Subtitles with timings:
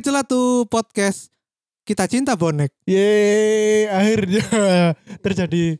[0.00, 1.28] Di Celatu Podcast
[1.84, 2.72] Kita Cinta Bonek.
[2.88, 4.40] Yeay, akhirnya
[5.20, 5.76] terjadi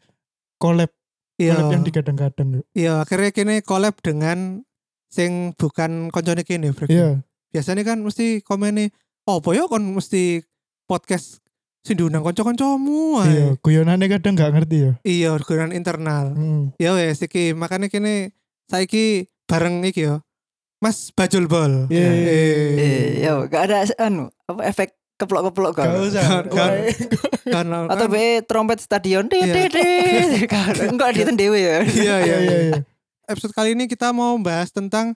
[0.60, 0.92] collab,
[1.40, 1.56] Iya.
[1.56, 2.48] collab yang digadang-gadang.
[2.76, 4.60] Iya, akhirnya kini collab dengan
[5.08, 6.92] sing bukan koncone kini, Frek.
[6.92, 8.88] Iya, Biasanya kan mesti komen nih,
[9.24, 10.44] oh apa ya kon mesti
[10.84, 11.40] podcast
[11.80, 13.24] sing diundang kanca-kancamu.
[13.24, 14.92] ae." iya, guyonannya kadang nggak ngerti ya.
[15.00, 16.36] Iya, guyonan internal.
[16.36, 16.76] Hmm.
[16.76, 18.36] Ya wes iki makanya kini
[18.68, 20.20] saiki bareng iki yo.
[20.80, 21.92] Mas Bajul Bol.
[21.92, 22.24] Yeay.
[22.74, 26.00] Eh, yo, gak ada anu apa efek keplok-keplok Gak kan.
[26.00, 26.24] usah.
[26.24, 29.28] Gak- gak- Wah, Karena Atau kan- be trompet stadion.
[29.28, 29.54] Dit, Iya.
[29.60, 30.48] dit, dit.
[30.48, 31.78] Kan, Enggak di dewe Iya, ya.
[31.84, 32.78] iya, Iya, iya, iya.
[33.30, 35.12] Episode kali ini kita mau bahas tentang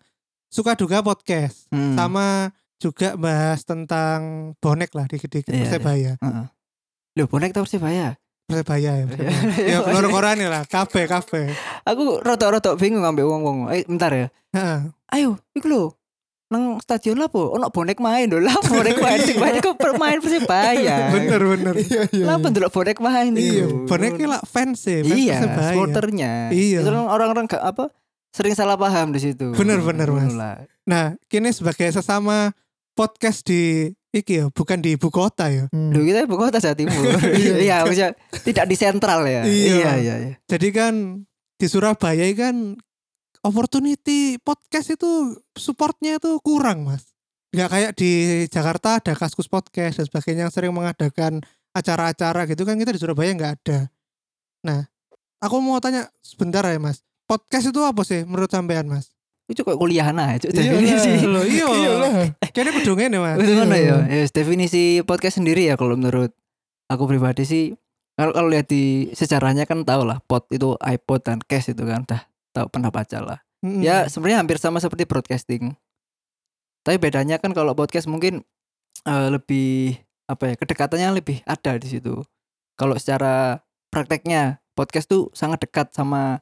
[0.46, 1.66] suka duga podcast.
[1.68, 1.96] Hmm.
[1.96, 4.20] sama juga bahas tentang
[4.60, 6.46] bonek lah dikit-dikit Iya, persebaya Heeh.
[7.14, 8.20] Loh, bonek tau Persibaya.
[8.44, 9.30] Persebaya ya persebaya.
[9.56, 9.66] Iya.
[9.72, 11.52] ya keluar koran lah kafe kafe
[11.84, 13.58] Aku rada-rada bingung ngambil wong-wong.
[13.72, 14.28] Eh, bentar ya.
[14.52, 14.78] Heeh.
[15.12, 15.84] Ayo, iku lho.
[16.52, 18.40] Nang stadion lah po, ono bonek main lho.
[18.40, 21.12] Lah bonek main sing main iku permain Persibaya.
[21.12, 22.24] bener bener Iya, iya.
[22.28, 22.44] Lah iya.
[22.44, 26.32] pendelok bonek main iya boneknya lah fans sih fans Iya, persebaya supporternya.
[26.52, 26.78] Iya.
[26.84, 27.90] Itu kan orang-orang apa
[28.32, 29.52] sering salah paham di situ.
[29.56, 30.32] Bener, bener, Mas.
[30.84, 32.52] Nah kini sebagai sesama
[32.94, 35.90] podcast di iki ya bukan di ibu kota ya Hmm.
[35.90, 37.02] Duh kita ibu kota Jawa Timur.
[37.34, 37.54] Iya.
[37.58, 38.10] Iya, maksudnya
[38.46, 39.42] tidak di sentral ya.
[39.42, 39.74] Iya.
[39.74, 40.34] Iya, iya, iya.
[40.46, 40.94] jadi kan
[41.58, 42.78] di Surabaya kan
[43.42, 47.12] opportunity podcast itu supportnya itu kurang mas
[47.54, 48.10] nggak kayak di
[48.50, 51.38] Jakarta ada Kaskus Podcast dan sebagainya yang sering mengadakan
[51.70, 53.78] acara-acara gitu kan kita di Surabaya nggak ada
[54.66, 54.80] nah
[55.38, 59.13] aku mau tanya sebentar ya mas podcast itu apa sih menurut sampean mas
[59.44, 61.10] Itu kok kuliahan aja, Cuk, Iya definisi.
[61.20, 61.28] lah.
[61.28, 62.12] Loh, iya Iyalah.
[62.48, 63.96] kayaknya kudungnya nih mas Itu mana Iya.
[64.08, 64.16] ya?
[64.16, 66.32] Ya, definisi podcast sendiri ya kalau menurut
[66.88, 67.64] aku pribadi sih
[68.14, 72.06] kalau kalau lihat di sejarahnya kan tau lah pot itu iPod dan cash itu kan
[72.06, 72.22] udah
[72.54, 73.38] tahu pernah baca lah.
[73.60, 73.80] Mm-mm.
[73.80, 75.74] Ya sebenarnya hampir sama seperti broadcasting.
[76.80, 78.44] Tapi bedanya kan kalau podcast mungkin
[79.04, 82.22] eh, lebih apa ya kedekatannya lebih ada di situ.
[82.76, 83.60] Kalau secara
[83.90, 86.40] prakteknya podcast tuh sangat dekat sama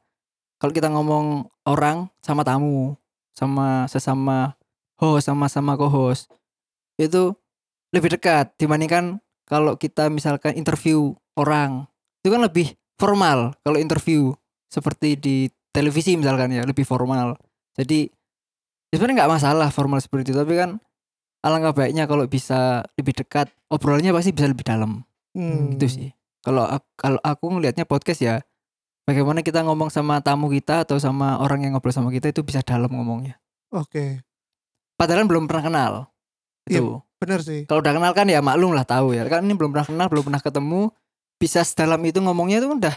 [0.58, 2.98] kalau kita ngomong orang sama tamu
[3.32, 4.54] sama sesama
[5.00, 6.30] host sama sama co-host.
[7.00, 7.34] Itu
[7.90, 9.18] lebih dekat dibandingkan
[9.48, 11.88] kalau kita misalkan interview orang.
[12.22, 14.30] Itu kan lebih formal kalau interview
[14.70, 15.36] seperti di
[15.74, 17.34] televisi misalkan ya lebih formal.
[17.74, 18.06] Jadi
[18.92, 20.70] ya sebenarnya nggak masalah formal seperti itu tapi kan
[21.42, 25.02] alangkah baiknya kalau bisa lebih dekat obrolannya pasti bisa lebih dalam.
[25.32, 25.74] Hmm.
[25.74, 26.08] itu sih.
[26.44, 28.34] Kalau kalau aku ngelihatnya podcast ya
[29.06, 32.62] bagaimana kita ngomong sama tamu kita atau sama orang yang ngobrol sama kita itu bisa
[32.62, 33.38] dalam ngomongnya?
[33.72, 34.22] Oke.
[34.98, 35.92] Padahal belum pernah kenal.
[36.68, 36.78] Iya.
[36.82, 37.02] itu.
[37.22, 37.62] bener sih.
[37.70, 39.22] Kalau udah kenal kan ya maklum lah tahu ya.
[39.30, 40.90] Kan ini belum pernah kenal belum pernah ketemu.
[41.38, 42.96] Bisa sedalam itu ngomongnya itu kan udah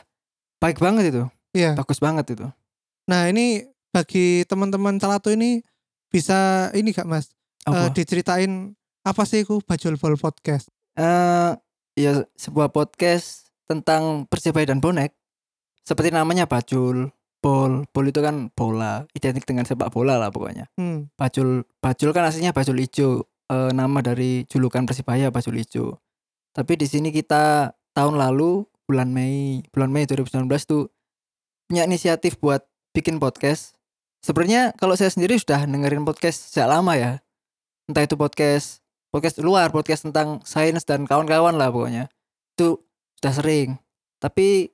[0.62, 1.24] baik banget itu.
[1.54, 1.78] Iya.
[1.78, 2.46] Bagus banget itu.
[3.06, 5.62] Nah ini bagi teman-teman Celatu ini
[6.10, 7.32] bisa ini gak mas?
[7.66, 7.94] Eh, apa?
[7.94, 8.74] diceritain
[9.06, 10.70] apa sih ku Bajul Bol Podcast?
[10.98, 11.52] Eh,
[11.98, 15.14] ya sebuah podcast tentang persebaya dan bonek
[15.86, 17.86] seperti namanya bajul bol.
[17.94, 20.66] Bol itu kan bola identik dengan sepak bola lah pokoknya.
[20.76, 21.14] Hmm.
[21.16, 26.02] bajul bajul kan aslinya bajul ijo eh, nama dari julukan persibaya bajul ijo
[26.56, 30.88] tapi di sini kita tahun lalu bulan Mei bulan Mei 2019 tuh
[31.68, 32.64] punya inisiatif buat
[32.96, 33.76] bikin podcast.
[34.24, 37.20] Sebenarnya kalau saya sendiri sudah dengerin podcast sejak lama ya.
[37.92, 38.80] Entah itu podcast
[39.12, 42.08] podcast luar podcast tentang sains dan kawan-kawan lah pokoknya.
[42.56, 42.88] Itu
[43.20, 43.70] sudah sering.
[44.24, 44.72] Tapi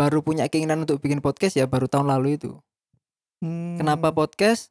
[0.00, 2.52] baru punya keinginan untuk bikin podcast ya baru tahun lalu itu
[3.40, 3.80] Hmm.
[3.80, 4.68] Kenapa podcast?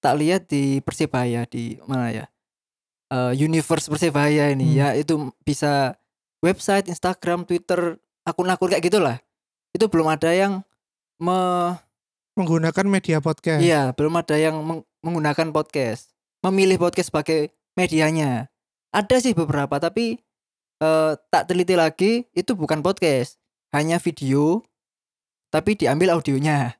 [0.00, 2.24] Tak lihat di Persebaya di mana ya?
[3.08, 4.76] Eh, universe Persebaya ini Hmm.
[4.76, 5.96] ya itu bisa
[6.44, 7.96] website, Instagram, Twitter,
[8.28, 9.16] akun-akun kayak gitulah.
[9.72, 10.60] Itu belum ada yang
[11.16, 11.72] me
[12.36, 16.12] menggunakan media podcast iya, belum ada yang meng- menggunakan podcast.
[16.44, 18.52] Memilih podcast sebagai medianya.
[18.92, 20.20] Ada sih beberapa tapi
[20.76, 23.40] eh, tak teliti lagi itu bukan podcast,
[23.72, 24.62] hanya video
[25.48, 26.76] tapi diambil audionya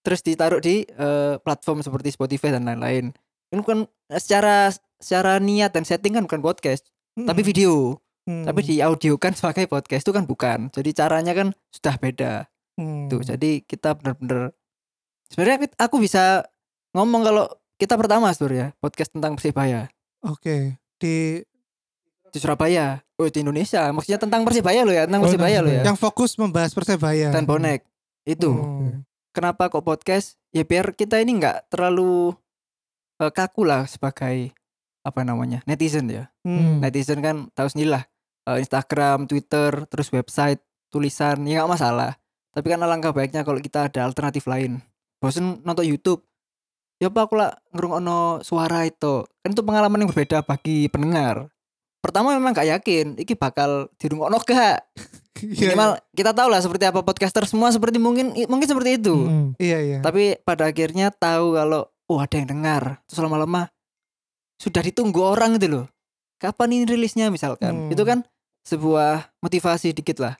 [0.00, 3.12] terus ditaruh di eh, platform seperti Spotify dan lain-lain.
[3.48, 3.88] Ini kan
[4.20, 4.68] secara
[5.00, 7.24] secara niat dan setting kan bukan podcast, Hmm.
[7.24, 8.02] tapi video.
[8.26, 8.42] Hmm.
[8.44, 10.72] Tapi diaudiokan sebagai podcast itu kan bukan.
[10.72, 12.32] Jadi caranya kan sudah beda.
[12.74, 13.06] Hmm.
[13.06, 14.50] Tuh, jadi kita benar-benar
[15.30, 16.42] sebenarnya aku bisa
[16.96, 17.46] ngomong kalau
[17.78, 19.86] kita pertama Sur ya, podcast tentang Persibaya
[20.24, 21.40] oke di
[22.32, 23.03] di Surabaya.
[23.14, 23.86] Oh, di Indonesia.
[23.94, 25.82] Maksudnya tentang Persibaya loh ya, tentang Oh, Persibaya loh ya.
[25.82, 27.86] yang fokus membahas persebaya Dan bonek.
[28.24, 28.50] Itu.
[28.56, 29.04] Hmm.
[29.30, 32.32] kenapa kok podcast ya biar kita ini nggak terlalu
[33.18, 34.54] eh, kaku lah sebagai
[35.02, 36.78] apa namanya netizen ya Hmm.
[36.78, 38.06] netizen kan tahu sendiri lah
[38.46, 42.14] eh, Instagram Twitter terus website tulisan ya nggak masalah
[42.50, 44.78] tapi kan alangkah baiknya kalau kita ada alternatif lain
[45.18, 46.22] bosen nonton YouTube
[46.96, 49.26] ya apa aku lah ngrungokno suara itu.
[49.42, 51.50] Kan itu pengalaman yang berbeda bagi pendengar.
[52.04, 54.84] Pertama memang gak yakin iki bakal dirungokno gak.
[55.40, 59.16] Iya, Minimal kita tahu lah seperti apa podcaster semua seperti mungkin mungkin seperti itu.
[59.16, 59.48] Mm.
[59.56, 59.98] Iya iya.
[60.04, 63.00] Tapi pada akhirnya tahu kalau oh ada yang dengar.
[63.08, 63.72] Terus lama-lama
[64.60, 65.86] sudah ditunggu orang gitu loh.
[66.38, 67.88] Kapan ini rilisnya misalkan.
[67.88, 67.92] Hmm.
[67.92, 68.22] Itu kan
[68.68, 70.36] sebuah motivasi dikit lah.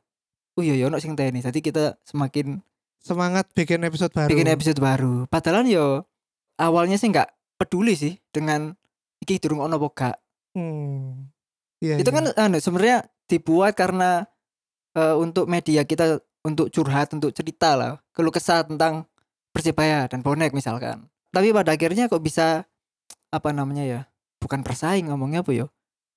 [0.54, 1.42] Oh iya ya ono sing teni.
[1.42, 2.62] Jadi kita semakin
[3.04, 4.30] Semangat bikin episode baru.
[4.32, 5.28] bikin episode baru.
[5.28, 6.08] Padahal yo
[6.56, 8.72] awalnya sih nggak peduli sih dengan
[9.20, 10.16] iki durung ono apa gak.
[10.54, 11.33] Hmm.
[11.82, 12.16] Iya, Itu iya.
[12.16, 14.28] kan anu, sebenarnya dibuat karena
[14.94, 19.08] eh, untuk media kita untuk curhat, untuk cerita lah, keluh kesah tentang
[19.54, 21.06] Persibaya dan bonek misalkan.
[21.30, 22.66] Tapi pada akhirnya kok bisa
[23.30, 24.00] apa namanya ya?
[24.42, 25.70] Bukan bersaing ngomongnya apa yo?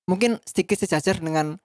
[0.10, 1.62] Mungkin sedikit sejajar dengan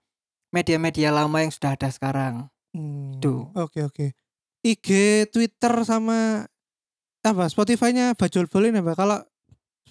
[0.53, 2.45] media-media lama yang sudah ada sekarang.
[2.77, 3.49] Hmm, Tuh.
[3.57, 4.13] Oke oke.
[4.61, 4.87] IG,
[5.33, 6.45] Twitter sama
[7.25, 7.43] apa?
[7.49, 8.93] Spotify-nya Bajul Bol ini apa?
[8.93, 9.17] Kalau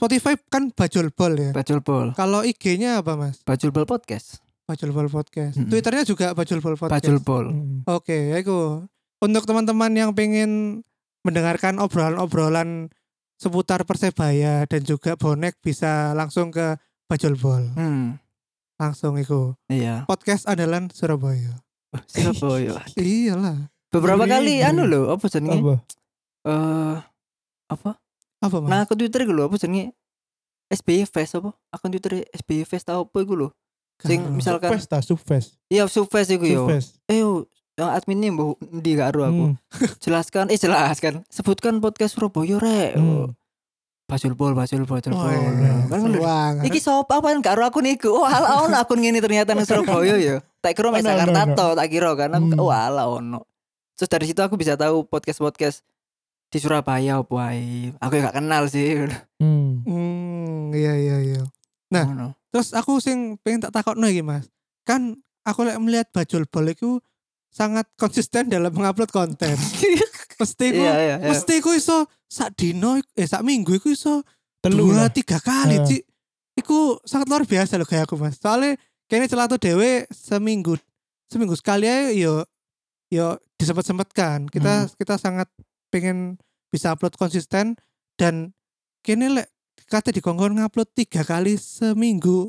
[0.03, 1.55] Spotify kan Bajul Bol ya.
[1.55, 3.39] Bajul Bol, Kalau IG-nya apa Mas?
[3.47, 5.55] Bajul Bol podcast, Bajul Bol Podcast.
[5.55, 5.71] Mm-mm.
[5.71, 6.99] Twitternya juga Bajul Bol Podcast.
[6.99, 7.55] Bajul Bol.
[7.55, 7.87] Mm.
[7.87, 8.83] Oke, ya itu.
[9.23, 10.83] Untuk teman-teman yang pengen
[11.23, 12.91] mendengarkan obrolan-obrolan
[13.39, 16.75] seputar Persebaya dan juga bonek bisa langsung ke
[17.07, 17.63] Bajul Bol.
[17.79, 18.19] Hmm,
[18.83, 19.55] Langsung itu.
[19.71, 20.03] iya.
[20.11, 21.63] Podcast andalan Surabaya.
[22.11, 22.83] Surabaya.
[22.99, 23.71] Iyalah.
[23.95, 24.67] Beberapa kali ngeri.
[24.67, 25.63] anu loh, apa jenenge?
[25.63, 25.75] Apa?
[26.43, 26.97] Eh
[27.71, 28.03] apa?
[28.43, 28.69] Apa Mas?
[28.69, 29.95] Nah, akun Twitter iku lho apa jenenge?
[30.69, 31.55] SBY Fest apa?
[31.71, 33.49] Akun Twitter SBY Fest tau apa iku lho?
[34.03, 35.49] Sing misalkan Subfest ta, subfest.
[35.71, 36.67] iya Subfest iku yo.
[37.07, 37.23] Eh
[37.73, 39.45] yang adminnya mbah ndi gak aru aku.
[39.49, 39.57] Mm.
[40.05, 41.23] Jelaskan, eh jelaskan.
[41.31, 42.99] Sebutkan podcast Surabaya rek.
[42.99, 43.33] Hmm.
[44.11, 46.21] Bajul bol, bajul bol, bajul Oh, bol.
[46.21, 46.61] Kan.
[46.69, 48.13] Iki sop apa yang gak aru akun iku?
[48.13, 50.37] Oh, ala ono akun ngene ternyata nang Surabaya ya.
[50.61, 52.29] Tak kira mek Jakarta to, tak kira kan.
[52.37, 52.61] Aku, Hmm.
[52.61, 53.47] oh, ala ono.
[53.97, 55.81] Terus dari situ aku bisa tahu podcast-podcast
[56.53, 57.97] di Surabaya apa ae.
[57.97, 59.09] Aku gak kenal sih.
[59.41, 59.83] Mm.
[59.83, 61.43] Hmm, iya iya iya.
[61.89, 62.05] Nah.
[62.05, 62.29] Ngono.
[62.53, 64.53] Terus aku sing pengen tak takokno iki Mas.
[64.85, 67.01] Kan aku lek melihat Bajul Bol iku
[67.49, 69.57] sangat konsisten dalam mengupload konten.
[70.41, 71.29] Mesti ku Iya, iya, iya.
[71.31, 74.27] mesti ku iso sak dino eh sak minggu iku iso
[74.59, 75.09] Telu dua lah.
[75.09, 75.85] tiga kali Eh.
[75.87, 76.03] Cik.
[76.59, 78.37] Iku sangat luar biasa loh kayak aku Mas.
[78.37, 78.75] Soalnya
[79.07, 80.75] kayaknya celatu dewe seminggu
[81.31, 82.43] seminggu sekali aja yo
[83.09, 83.27] yo
[83.57, 84.51] disempet-sempetkan.
[84.51, 85.47] Kita kita sangat
[85.93, 87.77] pengen bisa upload konsisten
[88.17, 88.57] dan
[89.01, 89.53] kini lek
[89.85, 92.49] kata dikongkon ngupload tiga kali seminggu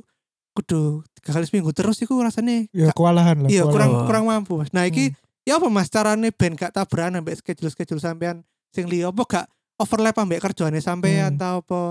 [0.54, 3.50] kudu tiga kali seminggu terus iku rasanya Ya kewalahan lah.
[3.50, 5.20] iya kurang kurang mampu mas nah iki Hmm.
[5.44, 9.46] ya apa mas carane ben gak tabrakan ambek schedule schedule sampean sing liya apa gak
[9.76, 11.42] overlap ambek kerjaane sampean Hmm.
[11.42, 11.82] tau apa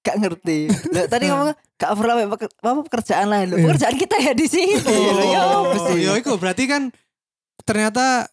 [0.00, 0.72] gak ngerti.
[0.96, 3.58] Lah, tadi ngomong gak pernah apa, peker- apa pekerjaan lain loh.
[3.58, 3.64] Iya.
[3.68, 4.72] Pekerjaan kita ya di sini.
[4.80, 5.28] loh.
[5.28, 5.42] Ya
[5.92, 6.88] ya iku berarti kan
[7.60, 8.24] ternyata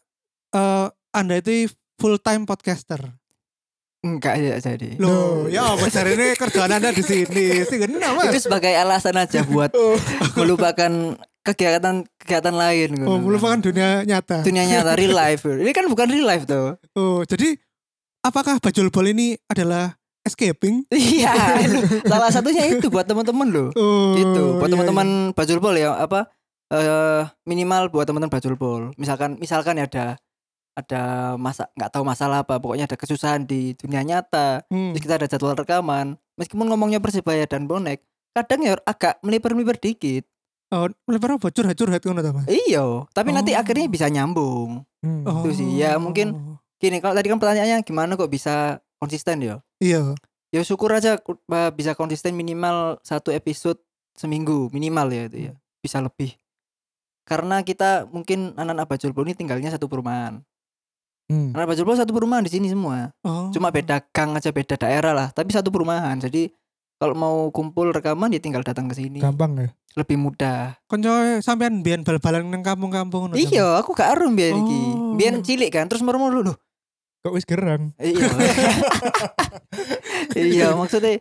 [0.50, 3.02] eh anda itu full time podcaster
[3.98, 4.96] Enggak ya jadi.
[5.02, 9.42] loh ya apa carane kerjaan anda di sini sih kena mas Itu sebagai alasan aja
[9.44, 9.98] buat Oh.
[10.38, 12.94] melupakan kegiatan kegiatan lain.
[13.04, 15.44] oh melupakan dunia nyata dunia nyata real life.
[15.44, 16.78] Ini kan bukan real life tuh.
[16.94, 17.58] oh jadi
[18.22, 21.34] apakah bajul bol ini adalah escaping Iya.
[22.06, 23.70] Salah satunya itu buat teman-teman loh.
[23.74, 24.44] oh Gitu.
[24.62, 26.30] Buat iya, teman-teman bajul bol ya apa
[26.70, 28.94] eh minimal buat teman-teman bajul bol.
[28.96, 30.22] Misalkan misalkan ya ada
[30.78, 34.62] ada masa nggak tahu masalah apa pokoknya ada kesusahan di dunia nyata.
[34.70, 34.94] Hmm.
[34.94, 36.22] terus kita ada jadwal rekaman.
[36.38, 38.06] Meskipun ngomongnya persibaya dan bonek
[38.38, 40.24] kadang ya agak melipir-melipir dikit.
[40.70, 41.50] Oh lebar apa?
[41.50, 42.46] Curhat curhat ngono ta mas?
[42.46, 43.62] Iya tapi nanti Oh.
[43.66, 44.86] akhirnya bisa nyambung.
[45.02, 45.26] Hmm.
[45.26, 46.38] Itu sih, ya mungkin-
[46.78, 49.58] gini kalau tadi kan pertanyaannya gimana kok bisa konsisten ya?
[49.82, 50.14] Iya.
[50.54, 51.18] Ya syukur aja
[51.74, 53.82] bisa konsisten minimal satu episode
[54.14, 55.54] seminggu minimal ya itu ya.
[55.82, 56.38] Bisa lebih.
[57.26, 60.46] Karena kita mungkin anak-anak bajul ini tinggalnya satu perumahan
[61.28, 61.52] Hmm.
[61.52, 65.12] anak bajul Bol satu perumahan di sini semua oh cuma beda gang aja beda daerah
[65.12, 66.48] lah tapi satu perumahan jadi
[66.96, 69.68] kalau mau kumpul rekaman ya tinggal datang ke sini Gampang ya.
[69.94, 75.14] lebih mudah konco sampean biyen bal-balan nang kampung-kampung iya aku gak arum biar iki Oh.
[75.16, 76.56] biar cilik kan terus murmur loh
[77.20, 77.92] Kok wis gerang?
[78.00, 78.24] iya
[80.38, 81.18] iya maksudnya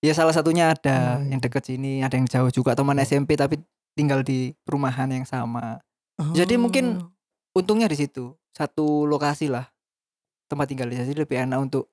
[0.00, 1.28] ya salah satunya ada Hmm.
[1.28, 3.60] yang deket sini ada yang jauh juga teman SMP tapi
[3.92, 5.78] tinggal di perumahan yang sama
[6.32, 7.13] Jadi mungkin- Oh.
[7.54, 9.66] Untungnya di situ satu lokasi lah
[10.44, 11.90] tempat tinggal jadi lebih enak untuk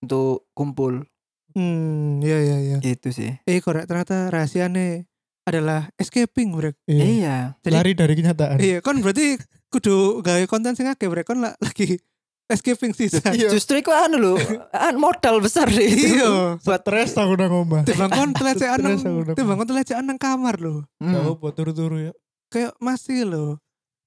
[0.00, 1.04] untuk kumpul
[1.52, 5.04] hmm iya iya iya itu sih eh korek ternyata rahasianya
[5.42, 7.04] adalah escaping brek Iya.
[7.04, 8.56] iya Jadi- Lari dari kenyataan.
[8.58, 9.36] iya kon berarti
[9.68, 11.98] kudu gawe konten sing akeh brek kon la- lagi
[12.46, 13.48] escaping season Iya.
[13.48, 14.36] justru itu anu loh
[14.70, 16.14] an- modal besar sih itu.
[16.14, 17.82] iya Stres aku nang omah.
[17.82, 18.96] timbang kon telecehan nang
[19.32, 21.36] timbang kon telecehan nang kamar lho Hmm.
[21.50, 22.12] Turu-turu ya.
[22.48, 23.58] kayak masih lho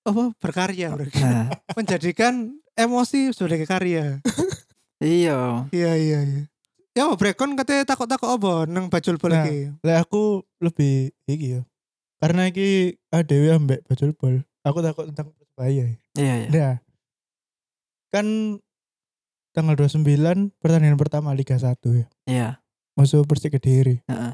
[0.05, 4.21] apa berkarya Nah, menjadikan emosi sebagai karya
[5.03, 5.67] Iya.
[5.75, 6.41] Iya iya iya.
[6.95, 9.43] Ya brekon katanya takut-takut apa nang bajul bol Nah.
[9.83, 11.61] Lah aku lebih iki ya.
[12.23, 14.39] Karena iki adewe ambek bajul bol.
[14.63, 15.83] Aku takut tentang Persebaya.
[15.83, 15.97] ya.
[16.15, 16.47] Iya, iya.
[16.47, 16.75] Nah.
[18.15, 18.27] Kan
[19.51, 22.07] tanggal 29 pertandingan pertama Liga 1 ya.
[22.23, 22.49] Iya.
[22.95, 23.99] Masuk Persik Kediri.
[24.07, 24.33] Heeh.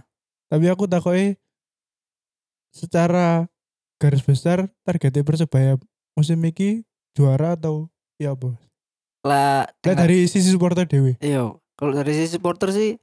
[0.54, 1.34] Tapi aku takutnya
[2.70, 3.50] secara
[4.02, 5.78] garis besar targetnya Persebaya
[6.18, 6.82] musim ini
[7.14, 7.86] juara atau
[8.18, 8.58] ya apa?
[9.22, 11.14] Lah Lah dari sisi supporter dewe.
[11.22, 12.98] Iya, kalau dari sisi supporter sih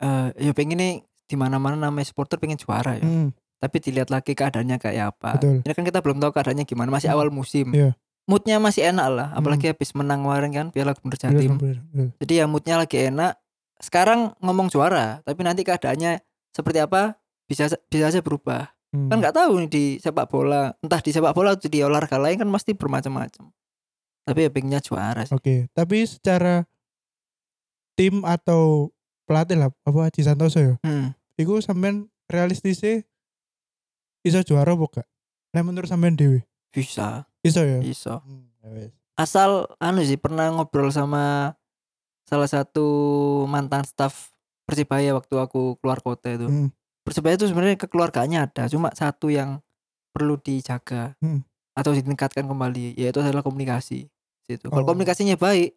[0.00, 3.04] eh ya pengen nih di mana-mana namanya supporter pengen juara ya.
[3.04, 5.40] Hmm, Tapi dilihat lagi keadaannya kayak apa.
[5.40, 5.60] Betul.
[5.64, 7.16] Ini kan kita belum tahu keadaannya gimana, masih Hmm.
[7.16, 7.72] awal musim.
[7.72, 7.96] Iya.
[8.24, 11.52] Moodnya masih enak lah, apalagi habis menang kemarin kan Piala Gubernur bener, Jatim.
[11.60, 12.08] bener, bener.
[12.24, 13.36] Jadi ya moodnya lagi enak.
[13.76, 16.24] Sekarang ngomong juara, tapi nanti keadaannya
[16.56, 18.72] seperti apa bisa bisa aja berubah.
[18.94, 19.10] Hmm.
[19.10, 22.38] Kan nggak tahu nih di sepak bola, entah di sepak bola atau di olahraga lain
[22.38, 23.50] kan pasti bermacam-macam.
[24.24, 25.34] Tapi ya pengennya juara sih.
[25.34, 26.62] Oke, tapi secara
[27.98, 28.94] tim atau
[29.26, 30.74] pelatih lah apa Haji Santoso ya.
[30.86, 31.10] Hmm.
[31.34, 33.02] Iku sampean realistisnya
[34.22, 35.08] iso juara apa gak?
[35.58, 37.82] Nah menurut sampean dewe Bisa, iso ya.
[37.82, 38.22] bisa.
[38.22, 41.54] Hmm, ya asal anu sih pernah ngobrol sama
[42.26, 42.86] salah satu
[43.46, 44.34] mantan staf
[44.64, 46.48] Persibaya waktu aku keluar kota itu.
[46.48, 46.72] Hmm.
[47.04, 49.60] Persibaya itu sebenarnya kekeluargaannya ada, cuma satu yang
[50.10, 51.44] perlu dijaga Hmm.
[51.72, 54.08] atau ditingkatkan kembali, yaitu adalah komunikasi.
[54.42, 54.66] Situ.
[54.66, 54.88] Kalau Oh.
[54.88, 55.76] komunikasinya baik,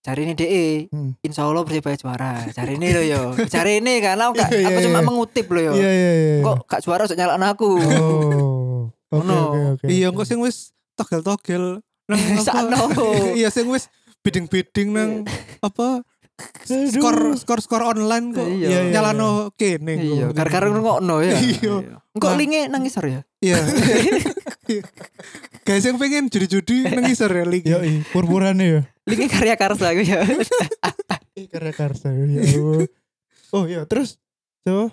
[0.00, 1.16] cari ini DE, Hmm.
[1.20, 2.44] insya Allah Persibaya juara.
[2.46, 3.22] Cari ini loh yo,
[3.54, 5.06] cari ini kan aku, gak- Iya, aku iya, cuma iya.
[5.06, 5.72] mengutip loh yo.
[5.74, 6.36] Iya iya iya.
[6.42, 7.70] Kok gak juara usah nyalakan aku.
[7.80, 8.82] Oh.
[9.08, 9.40] Oke Ngono.
[9.40, 9.86] oke oke.
[9.88, 10.56] Iya kok sing wis
[10.92, 12.20] togel-togel nang.
[13.38, 13.88] Iya sing wis
[14.20, 15.10] bidding-bidding nang
[15.60, 16.04] apa.
[16.64, 18.92] Skor skor skor online kok Iya, iya, iya.
[18.92, 19.94] nyalano kene.
[20.00, 20.34] Iya, kok.
[20.34, 21.36] gara-gara ngokno ya.
[21.38, 21.74] Iya.
[22.14, 22.34] Nah.
[22.38, 23.22] linge nangis ya.
[23.42, 23.58] Iya.
[25.66, 27.68] Guys yang pengen judi-judi nang isor ya lagi.
[27.68, 27.78] Yo
[28.12, 28.82] purpurane ya.
[29.08, 30.20] Linge karya karsa aku ya.
[31.34, 32.24] Eh karya karsa ya.
[32.30, 32.86] Allah.
[33.50, 34.22] Oh iya, terus
[34.62, 34.90] so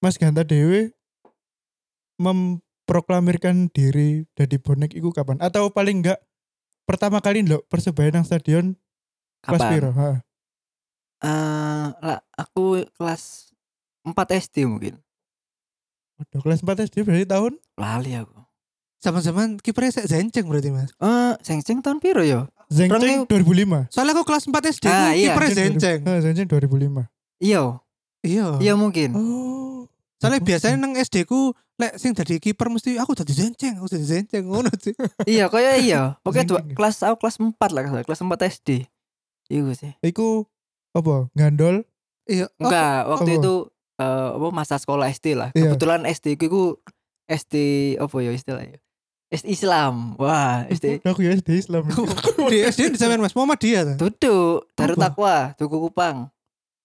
[0.00, 0.92] Mas Ganta Dewe
[2.20, 5.40] memproklamirkan diri dari bonek iku kapan?
[5.40, 6.20] Atau paling enggak
[6.84, 8.76] pertama kali lo persebaya nang stadion
[9.44, 9.90] kelas piro?
[9.92, 10.10] Ha.
[11.24, 13.52] Eh, lah aku kelas
[14.02, 15.00] 4 SD mungkin.
[16.16, 18.38] Waduh, kelas 4 SD berarti tahun Lali aku.
[19.00, 20.88] Zaman-zaman kipernya saya zenceng berarti Mas.
[20.96, 22.48] Eh, seng-seng tahun piro yo?
[22.72, 23.92] Zengceng 2005.
[23.92, 25.32] Soalnya aku kelas 4 SD Ah, iya.
[25.32, 25.98] kipernya zenceng.
[26.08, 27.04] Ah, Zengceng 2005.
[27.36, 27.60] Iya,
[28.24, 28.46] Iya.
[28.64, 29.12] iya mungkin.
[29.12, 29.84] Oh.
[30.16, 34.06] Soalnya biasanya nang SD ku lek sing dadi kiper mesti aku dadi zenceng, aku dadi
[34.08, 34.96] zenceng ngono sih.
[35.28, 36.16] iya, kayak iya.
[36.24, 36.72] Dua, ya?
[36.72, 38.88] kelas aku kelas 4 lah, kelas 4 SD.
[39.48, 39.92] Iya sih.
[40.00, 40.48] Iku
[40.96, 41.28] apa?
[41.36, 41.84] Gandol?
[42.24, 42.48] Iya.
[42.56, 43.40] Oh, Enggak, waktu apa?
[43.40, 43.54] itu
[43.94, 45.50] eh apa masa sekolah SD lah.
[45.52, 45.74] Iya.
[45.74, 46.62] Kebetulan SD ku iku
[47.28, 47.54] SD
[48.00, 48.78] apa ya istilahnya?
[49.34, 50.14] SD Islam.
[50.16, 51.84] Wah, SD Aku ya SD Islam.
[52.52, 53.94] di SD di sampean Mas Muhammadiyah ta?
[53.98, 54.96] Duduk, Darut?
[54.96, 56.30] Takwa, Tugu Kupang.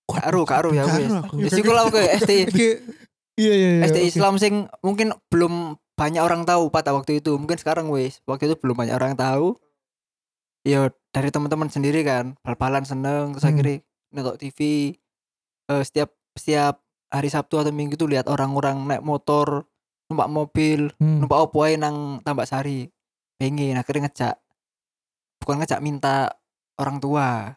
[0.10, 1.38] Karo, karo ya aku.
[1.38, 2.50] Wis iku lah aku SD
[3.40, 3.88] Iya iya iya.
[3.88, 3.98] SD.
[4.10, 7.38] Islam sing mungkin belum banyak orang tahu pada waktu itu.
[7.40, 8.20] Mungkin sekarang wis.
[8.28, 9.56] Waktu itu belum banyak orang tahu.
[10.68, 13.52] Ya dari teman-teman sendiri kan, bal-balan seneng terus Hmm.
[13.54, 13.76] akhirnya
[14.10, 14.60] nonton TV
[15.68, 19.66] eh, setiap setiap hari Sabtu atau Minggu tuh lihat orang-orang naik motor,
[20.08, 21.22] numpak mobil, Hmm.
[21.22, 22.90] numpak opo ae nang Tambak Sari.
[23.38, 24.36] Pengen akhirnya ngejak.
[25.40, 26.34] Bukan ngejak minta
[26.76, 27.54] orang tua.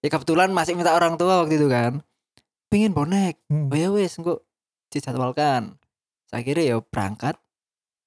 [0.00, 2.04] Ya kebetulan masih minta orang tua waktu itu kan.
[2.68, 3.68] Pengen bonek Hmm.
[3.68, 4.42] oh ya wes engko
[4.90, 5.78] dijadwalkan
[6.24, 7.34] saya kira ya berangkat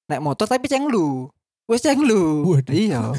[0.08, 1.28] naik motor tapi cenglu
[1.66, 2.72] wes cenglu Waduh.
[2.72, 3.12] iya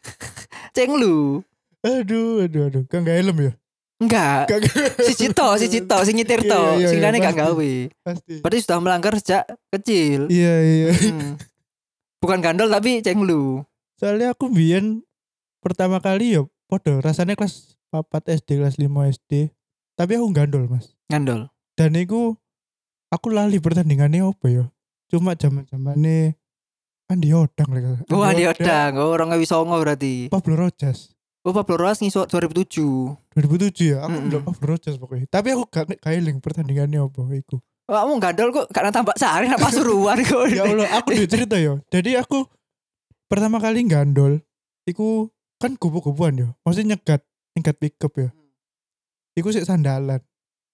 [0.72, 1.42] cenglu
[1.80, 2.82] Aduh aduh aduh.
[2.86, 3.52] Kan gak helm ya?
[4.00, 4.58] enggak Gak
[5.04, 7.36] si Cito si Cito si nyetir Iya, to iya, sing iya, gak pasti.
[7.36, 8.34] gawe pasti.
[8.40, 10.88] berarti sudah melanggar sejak kecil Iya iya.
[10.92, 11.36] Hmm.
[12.18, 13.60] bukan gandol tapi cenglu
[13.96, 15.04] Soalnya aku biyen
[15.60, 18.06] pertama kali ya podo rasanya kelas 4
[18.40, 19.52] SD kelas 5 SD.
[19.92, 20.96] Tapi aku gandol, Mas.
[21.04, 22.32] gandol Dan itu
[23.10, 24.64] aku lali pertandingannya apa ya?
[25.12, 26.39] Cuma zaman-zamane
[27.10, 27.98] Andi Odang lah.
[28.06, 31.10] oh Andi Odang oh orang ngawi songo berarti Pablo Rojas.
[31.42, 34.26] oh Pablo Rojas ngisor 2007 2007 ya, aku Mm-mm.
[34.30, 35.26] ndelok Pablo Rojas pokoknya.
[35.26, 37.56] Tapi aku gak eling pertandingannya apa iku.
[37.86, 41.56] oh, kamu gandol kok karena tambak sari apa suruhan kok ya Allah, aku udah cerita
[41.56, 41.78] ya.
[41.88, 42.46] Jadi aku
[43.26, 44.38] pertama kali gandol,
[44.84, 45.26] iku
[45.58, 46.48] kan kubu-kubuan ya.
[46.62, 47.22] Maksudnya nyegat,
[47.54, 48.30] nyegat pickup ya.
[49.34, 50.20] Iku sih sandalan.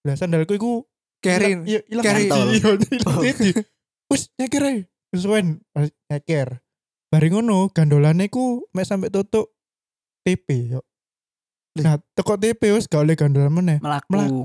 [0.05, 0.85] Lah sandalku iku
[1.21, 1.65] Kerin.
[1.65, 2.29] Iya, ilang Carry.
[2.29, 2.77] Iya, ilang
[3.23, 3.51] titi.
[4.07, 4.81] Wis nyeker ae.
[5.09, 5.63] Kesuwen
[6.07, 6.61] nyeker.
[7.07, 9.55] Bari ngono, gandolane iku mek sampe tutuk
[10.23, 10.81] TP yo.
[11.77, 13.79] Nah, teko TP wis gak oleh gandolan meneh.
[13.79, 14.41] melaku Melaku.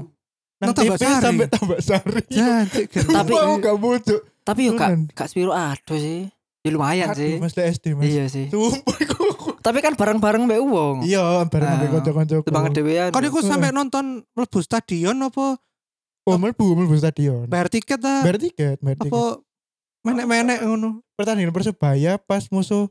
[0.62, 1.22] Nang TP Sari.
[1.22, 2.22] sampe tambah sari.
[2.30, 3.04] Jancik kan.
[3.08, 4.22] Tapi- aku gak bujuk.
[4.42, 6.26] tapi yo kak kak Spiro aduh sih
[6.60, 8.10] ya lumayan Aduh, sih Mas lah SD, Mas.
[8.10, 10.98] iya sih Sumpah aku Tapi kan bareng-bareng mbek wong.
[11.04, 12.42] Iya, bareng Ah, ambek kanca-kanca.
[12.42, 13.10] Timbang dhewean.
[13.10, 13.46] Kon iku Heeh.
[13.48, 15.62] sampe nonton mlebu stadion apa
[16.26, 17.46] Oh, mlebu mlebu stadion.
[17.46, 18.22] bayar tiket ta?
[18.22, 19.14] Bayar tiket, bayar tiket.
[19.14, 19.42] Apa
[20.02, 21.02] menek-menek ngono?
[21.14, 22.90] Pertandingan Persebaya pas musuh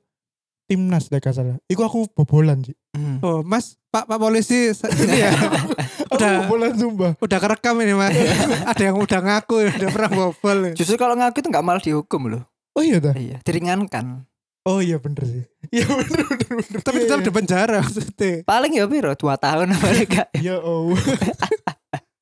[0.64, 1.58] timnas lek gak salah.
[1.66, 2.78] Iku aku bobolan sih.
[2.94, 3.18] Hmm.
[3.22, 5.34] Oh, Mas, Pak Pak polisi ini ya.
[6.10, 6.46] Aku Udah.
[6.46, 7.12] bobolan sumpah.
[7.18, 8.14] udah kerekam ini Mas.
[8.70, 10.58] Ada yang udah ngaku udah pernah bobol.
[10.78, 12.42] Justru kalau ngaku itu nggak malah dihukum loh.
[12.74, 13.14] Oh iya dah.
[13.18, 14.26] Iya, diringankan.
[14.62, 15.44] Oh iya bener sih.
[15.74, 16.78] Iya bener bener bener.
[16.82, 17.26] Tapi Iya, tetap iya.
[17.26, 18.32] di penjara maksudnya.
[18.42, 19.12] Paling ya piro?
[19.14, 20.28] Dua tahun apa enggak?
[20.38, 20.90] Ya oh.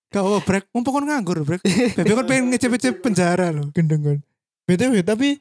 [0.09, 1.61] Apa break, mumpung kon nganggur break.
[1.97, 3.69] Bebe kon pengen ngecep-ngecep penjara loh.
[3.73, 4.19] gendeng kan.
[4.69, 5.41] BTW tapi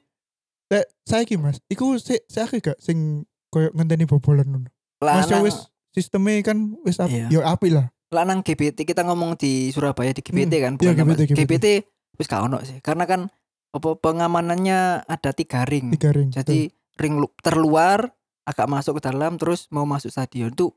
[0.67, 4.69] lek saiki Mas, iku sik saiki gak sing koyo ngenteni bobolan ngono.
[4.97, 5.57] Mas yo Lanang, wis
[5.91, 7.27] sistemnya kan wis ap, Iya.
[7.27, 7.91] yo apik lah.
[8.07, 11.67] lanang GBT kita ngomong di Surabaya di GBT kan, Iya, bukan GBT, GBT, GBT.
[12.15, 12.79] wis gak ono sih.
[12.79, 13.27] Karena kan
[13.67, 15.91] apa pengamanannya ada tiga ring.
[15.91, 16.31] Tiga ring.
[16.31, 18.07] Jadi ring lu- terluar
[18.41, 20.71] agak masuk ke dalam terus mau masuk stadion tuh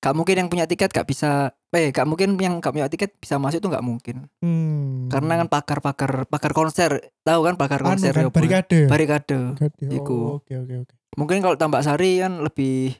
[0.00, 3.36] gak mungkin yang punya tiket gak bisa eh gak mungkin yang gak punya tiket bisa
[3.36, 5.06] masuk tuh gak mungkin Hmm.
[5.06, 6.90] karena kan pakar-pakar pakar konser
[7.20, 8.34] tahu kan pakar anu konser kan ya, Bu?
[8.34, 8.78] barikade.
[8.86, 9.38] barikade.
[9.86, 10.16] Iku.
[10.16, 10.94] Oh, Oke oke oke.
[11.14, 12.96] mungkin kalau tambak sari kan lebih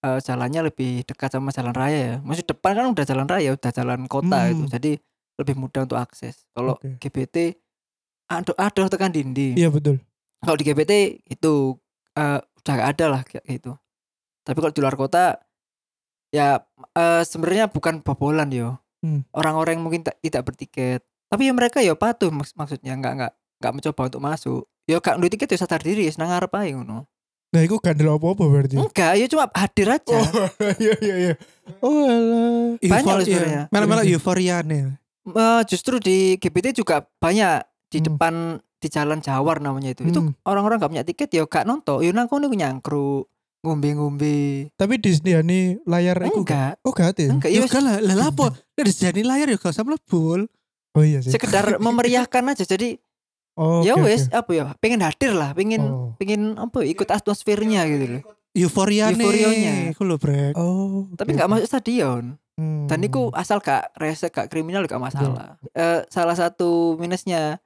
[0.00, 3.70] eh, jalannya lebih dekat sama jalan raya ya masih depan kan udah jalan raya udah
[3.70, 4.50] jalan kota Hmm.
[4.50, 4.92] itu jadi
[5.36, 6.96] lebih mudah untuk akses kalau Oke.
[6.98, 7.60] GBT
[8.28, 10.00] aduh aduh tekan dindi Iya betul.
[10.38, 10.92] kalau di GPT
[11.26, 11.76] itu
[12.14, 13.76] eh, udah gak ada lah kayak gitu
[14.40, 15.36] tapi kalau di luar kota
[16.30, 19.24] ya eh, sebenarnya bukan bobolan yo Hmm.
[19.32, 23.72] orang-orang yang mungkin tidak bertiket tapi ya mereka ya patuh maks- maksudnya nggak nggak nggak
[23.72, 27.08] mencoba untuk masuk ya gak duit tiket ya sadar diri ya senang ngarep aja ngono
[27.50, 28.76] Nah, iku gak ndelok apa-apa berarti.
[28.76, 30.22] enggak ya cuma hadir aja Oh,
[30.78, 31.34] iya iya iya.
[31.78, 32.78] Oh alah.
[32.78, 33.62] Banyak loh sebenarnya.
[33.68, 34.14] Malah-malah Iya.
[34.14, 34.94] euforia nih.
[35.26, 38.06] Eh, justru di GPT juga banyak di Hmm.
[38.06, 38.34] depan
[38.76, 40.30] di jalan Jawar namanya itu itu Hmm.
[40.42, 43.26] orang-orang nggak punya tiket ya gak nonton ya nang kono iku nyangkruk
[43.60, 46.80] ngombe-ngombe Tapi disediani layar iku gak?
[46.80, 47.22] enggak Oh gak ada.
[47.22, 47.30] ya?
[47.30, 48.46] enggak Ya ya enggak lah, lah apa?
[48.72, 50.40] Nek disediani layar ya gak usah mlebul.
[50.90, 51.30] Oh iya sih.
[51.30, 52.98] sekedar memeriahkan aja jadi
[53.52, 54.36] Oh, ya wes oke.
[54.36, 56.14] apa ya pengen hadir lah pengen Oh.
[56.16, 59.92] pengen apa ikut atmosfernya gitu loh Euforia Euforianya.
[59.92, 60.54] Iku lho, Brek.
[60.54, 61.06] Oh.
[61.14, 61.54] tapi oke, nggak oke.
[61.56, 62.84] masuk stadion Hmm.
[62.84, 67.56] dan itu asal gak rese gak kriminal gak masalah Eh, salah satu minusnya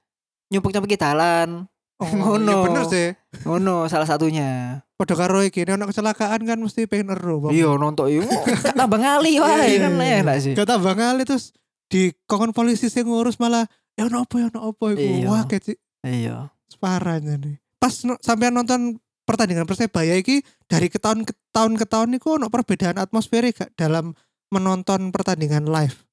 [0.49, 1.67] nyumpuk nyumpuk jalan
[2.13, 2.51] Ngono.
[2.51, 3.09] iya bener sih.
[3.43, 7.51] ngono salah satunya Padha karo iki nek ono kecelakaan kan mesti pengen ero.
[7.51, 8.23] Iya nonton iya
[8.65, 10.17] gak tambah ngali wae Iya, kan iya, iya.
[10.23, 11.51] enak sih Gak tambah kali terus
[11.91, 15.03] di kokon polisi sing ngurus malah ya ono apa ya ono apa iku.
[15.03, 15.27] Iya.
[15.27, 16.37] Wah kecik iya
[16.79, 17.57] parahnya nih.
[17.77, 22.37] Pas no, sampean nonton pertandingan Persebaya iki dari ke tahun ke tahun ke tahun niku
[22.37, 24.13] ono perbedaan atmosfer gak dalam
[24.49, 26.05] menonton pertandingan live.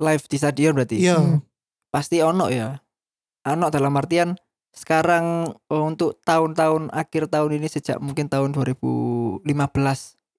[0.00, 1.18] live di stadion berarti Iya.
[1.18, 1.40] Hmm.
[1.88, 2.80] pasti ono ya
[3.44, 4.32] ono dalam artian
[4.70, 9.42] sekarang oh, untuk tahun-tahun akhir tahun ini sejak mungkin tahun 2015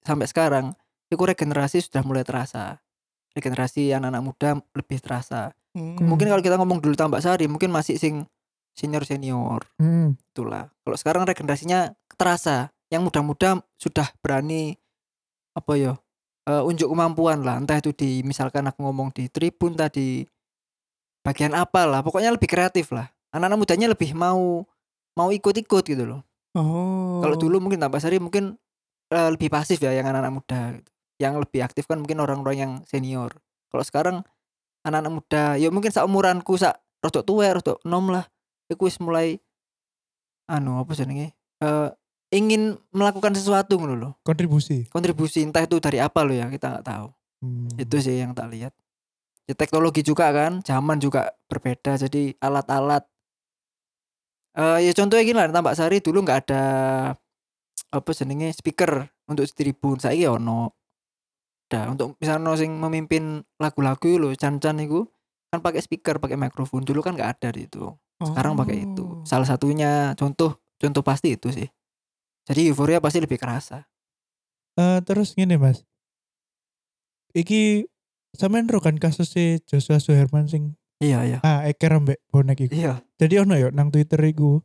[0.07, 0.65] sampai sekarang
[1.11, 2.79] itu regenerasi sudah mulai terasa.
[3.35, 5.51] Regenerasi anak-anak muda lebih terasa.
[5.71, 5.95] Hmm.
[6.03, 8.27] mungkin kalau kita ngomong dulu tambak sari mungkin masih sing
[8.75, 10.19] senior senior Hmm.
[10.35, 10.67] itulah.
[10.83, 12.71] Kalau sekarang regenerasinya terasa.
[12.91, 14.75] Yang muda-muda sudah berani
[15.55, 15.95] apa ya
[16.43, 17.55] eh, unjuk kemampuan lah.
[17.55, 20.27] Entah itu di misalkan aku ngomong di tribun tadi
[21.23, 24.63] bagian apa lah pokoknya lebih kreatif lah anak-anak mudanya lebih mau
[25.13, 27.23] mau ikut-ikut gitu loh Oh.
[27.23, 28.59] kalau dulu mungkin tambah sari mungkin
[29.07, 30.89] eh, lebih pasif ya yang anak-anak muda gitu.
[31.15, 33.31] yang lebih aktif kan mungkin orang-orang yang senior
[33.71, 34.17] kalau sekarang
[34.83, 38.27] anak-anak muda ya mungkin seumuranku sak rodok tua rodok nom lah
[38.67, 39.39] iku wis mulai
[40.45, 41.89] anu apa jenenge eh
[42.31, 44.87] ingin melakukan sesuatu ngono loh Kontribusi.
[44.87, 47.07] kontribusi entah itu dari apa lo ya kita nggak tahu
[47.41, 47.65] Hmm.
[47.73, 48.69] itu sih yang tak lihat
[49.47, 53.01] ya, teknologi juga kan zaman juga berbeda jadi alat-alat
[54.51, 56.63] eh ya contohnya gini lah tambak sari dulu nggak ada
[57.91, 59.99] apa jenenge speaker untuk tribun.
[59.99, 60.75] Saya ono.
[61.71, 65.07] Ada untuk misalnya sing memimpin lagu-lagu lo can-can itu
[65.47, 66.83] kan pakai speaker pakai mikrofon.
[66.83, 69.01] Dulu kan nggak ada di itu sekarang pakai itu.
[69.01, 69.25] Oh.
[69.25, 71.67] salah satunya contoh contoh pasti itu sih.
[72.45, 73.85] Jadi euforia pasti lebih kerasa.
[74.77, 75.85] Eh, terus gini mas.
[77.31, 77.87] Iki
[78.35, 82.73] sampean ro kan kasus si Joshua Suherman sing iya iya ah eker ambek bonek iku.
[82.73, 84.61] iya Jadi ono yo nang Twitter iku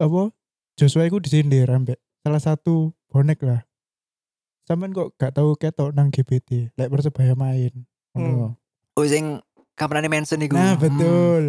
[0.00, 0.32] apa
[0.80, 3.60] Joshua iku disindir ambek salah satu bonek lah.
[4.64, 7.84] Sampean kok gak tahu ketok nang GPT, lek persebaya main.
[8.16, 8.56] Ngono.
[8.96, 9.38] oh sing
[9.74, 10.82] kapan mention iku Nah Hmm.
[10.82, 11.44] betul.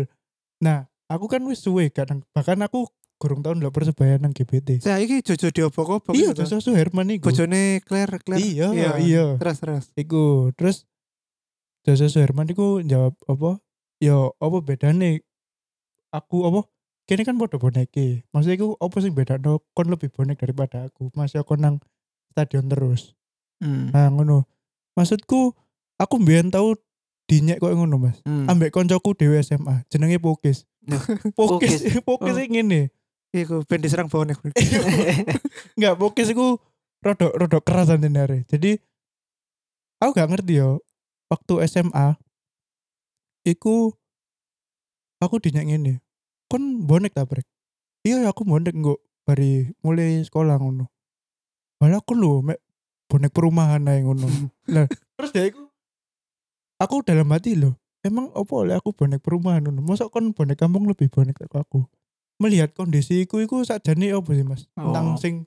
[0.60, 2.88] Nah aku kan wis suwe kadang bahkan aku
[3.22, 4.82] kurang tahun ndelok persebaya nang GPT.
[4.82, 6.18] Saya iki Jojo diobok-obok.
[6.18, 6.42] Iya gitu.
[6.44, 7.30] Joshua Suherman iku.
[7.30, 8.42] Bojone Claire, Claire.
[8.42, 9.26] Iya, iya.
[9.38, 9.84] Terus terus.
[9.94, 10.90] Iku terus
[11.82, 13.58] Joshua Suherman iku jawab apa?
[13.98, 15.26] Yo apa bedane
[16.14, 16.62] aku apa?
[17.10, 18.24] Kini kan podo boneke.
[18.32, 21.10] Maksudnya iku apa sih beda no, kon lebih bonek daripada aku.
[21.18, 21.82] Masih aku nang
[22.32, 23.18] stadion terus.
[23.60, 23.90] Hmm.
[23.92, 24.46] Nah, ngono.
[24.96, 25.58] Maksudku
[25.98, 26.78] aku mbiyen tau
[27.26, 28.18] dinyek kok ngono, Mas.
[28.24, 28.48] Hmm.
[28.48, 30.70] Ambek koncoku dhewe SMA, jenenge Pokis.
[30.88, 31.02] Loh,
[31.38, 32.06] Pokis, Pokis.
[32.06, 32.46] Pokis Oh.
[32.48, 32.94] ngene.
[33.32, 34.38] Iku ben diserang bonek.
[35.76, 36.62] Enggak, Pokis iku
[37.02, 38.46] rodok rodok keras anjenare.
[38.48, 38.78] Jadi
[40.00, 40.80] aku gak ngerti yo.
[41.32, 42.20] Waktu SMA
[43.48, 43.96] iku
[45.24, 45.94] aku dinyek ngene.
[46.52, 47.48] Kon bonek ta, Brek?
[48.04, 50.92] Iya, aku bonek kok bari mulai sekolah ngono.
[51.80, 52.60] Malah aku lho mek
[53.08, 54.28] bonek perumahan ae ngono.
[54.74, 55.72] Lah, terus dia iku
[56.76, 57.80] aku dalam hati loh.
[58.02, 59.80] Emang apa oleh aku bonek perumahan ngono?
[59.80, 61.88] Masa kon bonek kampung lebih bonek dari aku?
[62.42, 64.66] Melihat kondisiku iku sakjane apa sih, Mas?
[64.74, 65.20] Tentang Oh.
[65.22, 65.46] sing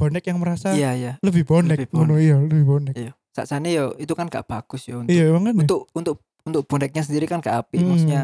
[0.00, 1.12] bonek yang merasa Iya iya.
[1.20, 2.96] lebih bonek ngono iya, lebih bonek.
[2.96, 3.12] Iya.
[3.36, 5.68] Sakjane yo itu kan gak bagus yo untuk Iya, makanya.
[5.68, 6.16] untuk untuk
[6.48, 7.84] untuk boneknya sendiri kan gak api.
[7.84, 7.88] Hmm.
[7.92, 8.22] maksudnya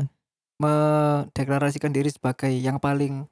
[0.56, 3.26] mendeklarasikan diri sebagai yang paling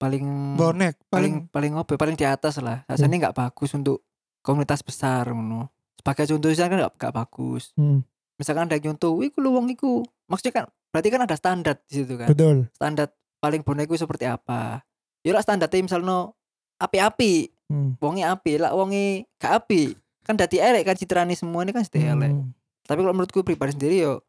[0.00, 2.88] paling Bonek paling paling paling ya, paling di atas lah.
[2.88, 4.00] Rasanya nggak bagus untuk
[4.40, 5.68] komunitas besar ngono.
[6.00, 7.76] Sebagai contoh kan nggak nggak bagus.
[7.76, 8.00] Hmm,
[8.40, 10.00] misalkan ada nyontoh iku lu wong iku.
[10.30, 12.32] Maksudnya kan berarti kan ada standar di situ kan?
[12.32, 12.72] Betul.
[12.72, 14.80] standar paling bonek iku seperti apa?
[15.20, 16.32] Ya lah standarnya misalnya
[16.80, 17.60] api-api.
[17.70, 17.94] Hmm.
[18.02, 19.94] wongi api lah wongi gak api
[20.30, 22.54] kan dadi elek kan citrani semua ini kan sedih elek Hmm.
[22.86, 24.22] tapi kalau menurutku pribadi sendiri yo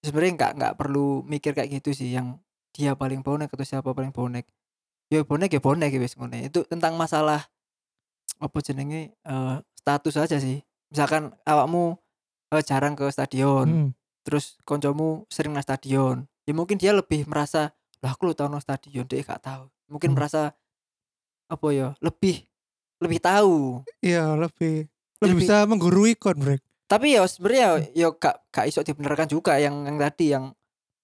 [0.00, 2.38] sebenarnya nggak nggak perlu mikir kayak gitu sih yang
[2.70, 4.46] dia paling bonek atau siapa paling bonek
[5.10, 6.36] ya bonek ya bonek ya ngono.
[6.40, 7.42] itu tentang masalah
[8.38, 11.98] apa jenenge eh, status aja sih misalkan awakmu
[12.50, 13.90] eh, jarang ke stadion Hmm.
[14.22, 18.62] terus koncomu sering nang stadion ya mungkin dia lebih merasa lah aku lu tau nang
[18.62, 20.18] stadion dia gak tahu mungkin Hmm.
[20.18, 20.54] merasa
[21.46, 22.42] apa ya lebih
[22.98, 24.86] lebih tahu iya lebih
[25.22, 26.58] lebih Lebih- bisa menggurui kon, Brek.
[26.84, 30.50] tapi ya sebenarnya ya gak gak iso dibenarkan juga yang yang tadi yang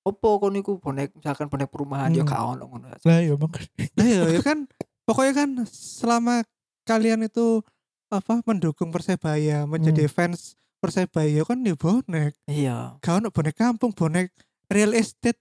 [0.00, 2.28] opo kon iku bonek misalkan bonek perumahan ya Hmm.
[2.28, 3.70] gak ono ngono Lah iya makanya.
[3.94, 4.58] Nah, iya, ya kan
[5.02, 6.42] pokoknya kan selama
[6.82, 7.60] kalian itu
[8.08, 12.32] apa mendukung Persebaya, menjadi fans Persebaya kan ya bonek.
[12.44, 14.32] iya Gak ono bonek kampung, bonek
[14.66, 15.40] real estate.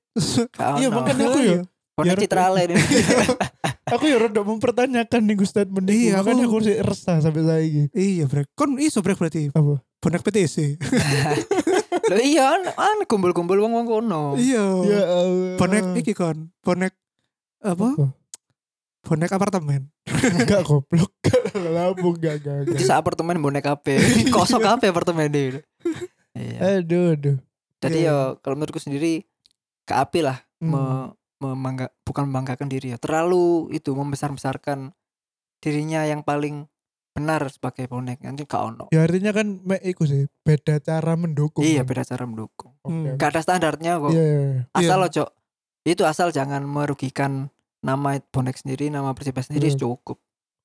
[0.78, 1.60] Iya makanya aku ya.
[1.94, 2.76] bonek ya, citra ini
[3.88, 6.10] Aku ya rada mempertanyakan nih Gus statement ini.
[6.10, 7.84] Iya, makanya aku- aku sih resah sampai saiki.
[7.92, 8.52] iya, Brek.
[8.52, 9.80] Kon iso Brek berarti Apa?
[9.98, 10.78] bonek PTC.
[12.06, 14.62] Loh iya an, an kumpul-kumpul wong wong kono iya.
[14.84, 15.56] Ya Allah.
[15.56, 16.94] Bonek iki kon, bonek
[17.60, 17.88] apa?
[17.90, 18.06] Apa?
[19.04, 19.88] Bonek apartemen.
[20.36, 21.12] Enggak goblok.
[21.58, 22.86] Lambung gak gak di gak.
[22.86, 23.98] sa apartemen bonek kafe
[24.36, 25.58] kosong kafe apartemen deh
[26.32, 27.38] iya Aduh aduh.
[27.80, 29.26] jadi ya kalau menurutku sendiri
[29.84, 30.70] gak api lah Hmm.
[30.70, 34.94] me- memangga bukan membanggakan diri ya terlalu itu membesar-besarkan
[35.58, 36.66] dirinya yang paling
[37.12, 41.66] benar sebagai bonek nanti gak ono Ya artinya kan iku sih beda cara mendukung.
[41.66, 41.90] iya kan.
[41.90, 43.18] beda cara mendukung Oke, Hmm.
[43.18, 44.38] gak ada standarnya kok Iya iya.
[44.40, 44.62] iya.
[44.72, 45.08] asal Iya.
[45.08, 45.24] ojo
[45.82, 49.80] itu asal jangan merugikan nama bonek sendiri nama persibaya sendiri Hmm.
[49.80, 50.18] cukup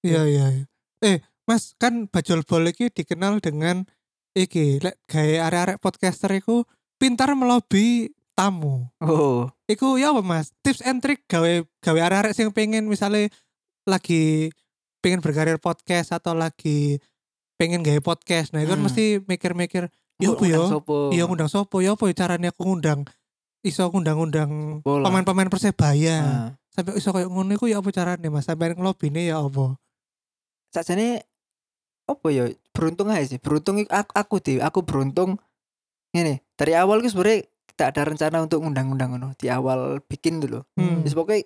[0.02, 0.64] Iya, iya, iya.
[1.00, 3.86] Eh, Mas, kan Bajul Bol iki dikenal dengan
[4.32, 8.88] iki lek gawe arek-arek podcaster iku pintar melobi tamu.
[9.00, 10.52] oh Iku ya apa Mas?
[10.60, 13.28] Tips and trick gawe gawe arek-arek sing pengen misalnya
[13.84, 14.52] lagi
[15.00, 17.00] pengen berkarir podcast atau lagi
[17.58, 18.52] pengen gawe podcast.
[18.52, 18.86] Nah, itu kan Hmm.
[18.86, 20.58] mesti mikir-mikir, ya apa ya?
[21.10, 23.06] Iya ngundang sopo, ya apa ya caranya aku ngundang
[23.62, 25.06] iso ngundang-ngundang Bola.
[25.06, 26.18] pemain-pemain Persebaya.
[26.22, 28.48] Nah, Sampai iso kayak ngono iku ya apa caranya Mas?
[28.48, 29.76] Sampai ngelobine ya apa?
[30.72, 31.20] sajane
[32.08, 35.36] apa ya beruntung aja sih beruntung aku, aku aku beruntung
[36.12, 37.44] ini dari awal gue sebenarnya
[37.82, 41.02] tidak ada rencana untuk ngundang-undang ngono di awal bikin dulu Hmm.
[41.02, 41.42] Jadi pokoknya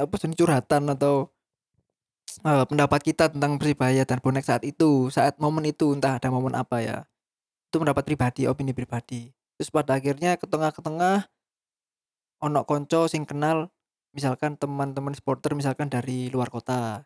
[0.00, 1.28] apa sih curhatan atau
[2.40, 6.56] eh, pendapat kita tentang persibaya dan bonek saat itu saat momen itu entah ada momen
[6.56, 6.96] apa ya
[7.68, 9.28] itu pendapat pribadi opini pribadi.
[9.60, 11.28] Terus pada akhirnya ke tengah ke tengah
[12.40, 13.68] ono konco sing kenal
[14.16, 17.04] misalkan teman-teman supporter misalkan dari luar kota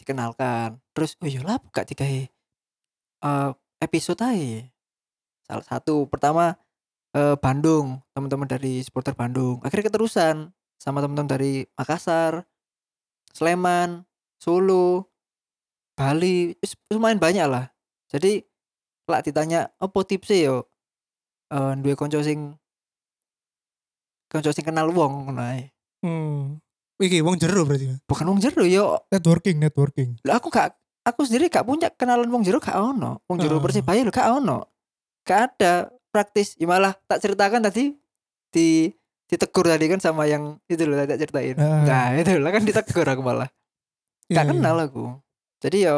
[0.00, 0.80] dikenalkan.
[0.96, 2.28] Terus oh iya lah buka tiga eh,
[3.84, 4.72] episode aja
[5.52, 6.56] salah satu pertama
[7.12, 12.42] eh, Bandung teman-teman dari supporter Bandung akhirnya keterusan sama teman-teman dari Makassar
[13.30, 14.04] Sleman
[14.36, 15.06] Solo
[15.92, 17.68] Bali wis- wis lumayan banyak lah
[18.08, 18.42] jadi
[19.04, 20.56] lah ditanya apa tipsnya yo
[21.48, 22.56] eh duwe konco sing
[24.26, 25.68] konco sing kenal wong ngono ae.
[26.00, 26.56] Hmm.
[26.96, 27.90] Iki wong jero berarti.
[27.90, 28.00] Mas?
[28.06, 30.10] bukan wong jero yo Networking networking.
[30.22, 30.72] lah aku gak
[31.02, 33.62] aku sendiri gak punya kenalan wong jero gak ono wong jero Oh.
[33.62, 34.70] persibaya lo gak ono
[35.22, 37.96] gak ada praktis ya malah tak ceritakan tadi
[38.52, 38.92] di
[39.26, 41.82] ditegur tadi kan sama yang itu loh tak ceritain Ah.
[41.82, 43.48] nah itu lah kan ditegur aku malah
[44.28, 45.16] gak Iya, kenal aku
[45.58, 45.96] jadi yo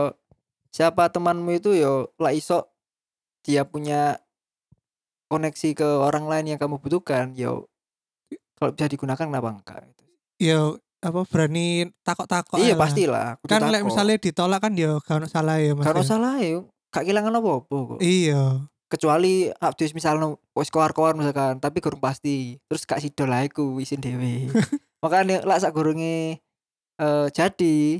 [0.71, 2.71] siapa temanmu itu yo lah iso
[3.43, 4.23] dia punya
[5.27, 7.67] koneksi ke orang lain yang kamu butuhkan yo
[8.55, 10.05] kalau bisa digunakan kenapa enggak gitu.
[10.39, 10.61] Ya
[11.05, 12.81] apa berani takok-takok iya ae lah.
[12.81, 15.85] pastilah kan misalnya ditolak kan ya gak ono salah ya Mas.
[15.85, 16.01] Gak ya.
[16.01, 18.43] usah lah ya gak kehilangan apa-apa kok Iya.
[18.95, 23.99] Kecuali abis misalnya wis keluar-keluar misalkan tapi kurang pasti terus gak sidol lah iku isin
[23.99, 24.47] dewe
[25.03, 26.39] makanya lah sak gurunge
[26.95, 27.99] eh jadi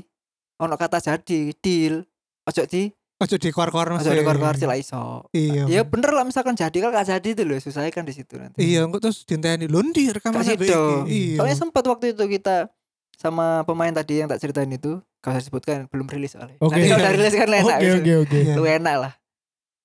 [0.55, 2.07] ono kata jadi deal
[2.43, 3.71] ojo di Ojo di Mas.
[3.97, 5.67] ojo di keluar-keluar sih lah iso Iya.
[5.67, 8.59] ya bener lah misalkan jadi kalau gak jadi itu loh susahnya kan di situ nanti
[8.59, 11.07] Iya, engko terus dinteni lho ndi rekaman sido.
[11.07, 11.39] Iya.
[11.39, 12.67] soalnya sempat waktu itu kita
[13.15, 16.75] sama pemain tadi yang tak ceritain itu gak usah disebutkan belum rilis soalnya Oke.
[16.75, 17.95] nanti kalau udah rilis kan enak Oke gitu.
[17.95, 18.39] oke oke.
[18.53, 19.13] Lu enak lah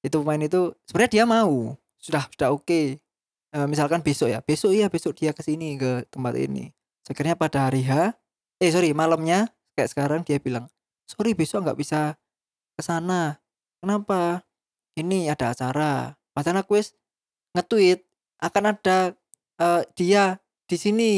[0.01, 3.01] itu pemain itu sebenarnya dia mau sudah sudah oke.
[3.51, 6.71] Eh, misalkan besok ya besok iya besok dia ke sini ke tempat ini.
[7.11, 8.15] Akhirnya pada hari H
[8.63, 10.71] eh sorry malamnya kayak sekarang dia bilang
[11.09, 12.15] sorry besok nggak bisa
[12.79, 13.43] ke sana.
[13.83, 14.47] Kenapa?
[14.95, 16.15] Ini ada acara.
[16.31, 16.95] Padahal aku wis
[17.57, 18.07] nge-tweet
[18.39, 19.19] akan ada
[19.59, 20.39] eh, dia
[20.71, 21.13] di sini.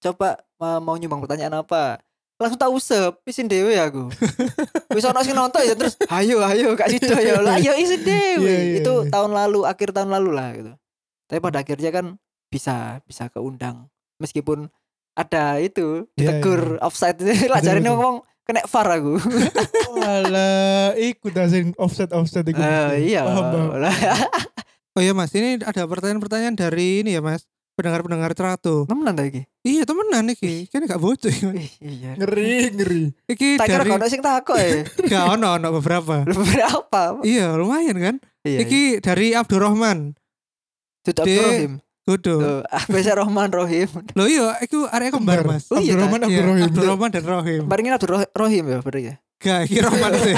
[0.00, 2.05] Coba eh, mau nyumbang pertanyaan apa
[2.36, 4.12] langsung tak usep isin dewe aku
[4.96, 8.44] wis ono sing nonton ya terus ayo ayo gak sido ya lah ayo isin dewe
[8.44, 9.08] Iya, iya, itu iya.
[9.08, 10.72] tahun lalu akhir tahun lalu lah gitu
[11.26, 12.06] tapi pada akhirnya kan
[12.46, 14.68] bisa bisa keundang meskipun
[15.12, 17.94] ada itu Iya, ditegur offside itu lah Betul, jarine betul.
[17.96, 19.14] ngomong kena VAR aku
[19.96, 22.60] Walah, ikut sing offset offset ikut.
[22.60, 23.80] Eh, iya Paham, paham.
[23.80, 23.96] lah
[24.92, 27.44] Oh iya Mas, ini ada pertanyaan-pertanyaan dari ini ya Mas.
[27.76, 28.88] Pendengar-pendengar teratur.
[28.88, 30.64] temenan ta iki Iya temenan iki.
[30.66, 31.28] Kan gak bocor.
[31.76, 33.04] Iya Ngeri ngeri.
[33.26, 34.80] Iki tak kira dari kono sing takok ya
[35.12, 36.24] gak ono ono beberapa.
[36.24, 38.16] Lu berapa Iya lumayan kan.
[38.42, 40.16] iya Iki dari Abdurrahman.
[41.02, 42.38] Tutup Di- Rohim Kudu.
[42.38, 45.66] Tuh, ah biasa Rohman Rohim Loh iya, iku area kembar Mas.
[45.68, 46.64] Oh, iya, Abdurrahman Iya, Abdurrahim.
[46.64, 47.62] Abdurrahman dan Rohim.
[47.66, 50.36] Barengin Abdur Roh- Rohim ya berarti ya Gak, iki Rohman sih.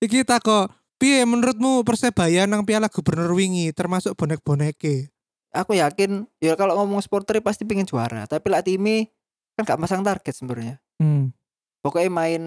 [0.00, 5.11] iki tako Piye menurutmu Persebaya nang Piala Gubernur wingi termasuk bonek-boneke?
[5.52, 9.06] Aku yakin ya kalau ngomong supporter pasti pengen juara tapi lah timnya
[9.52, 11.34] kan gak masang target sebenarnya Hmm.
[11.80, 12.42] pokoknya main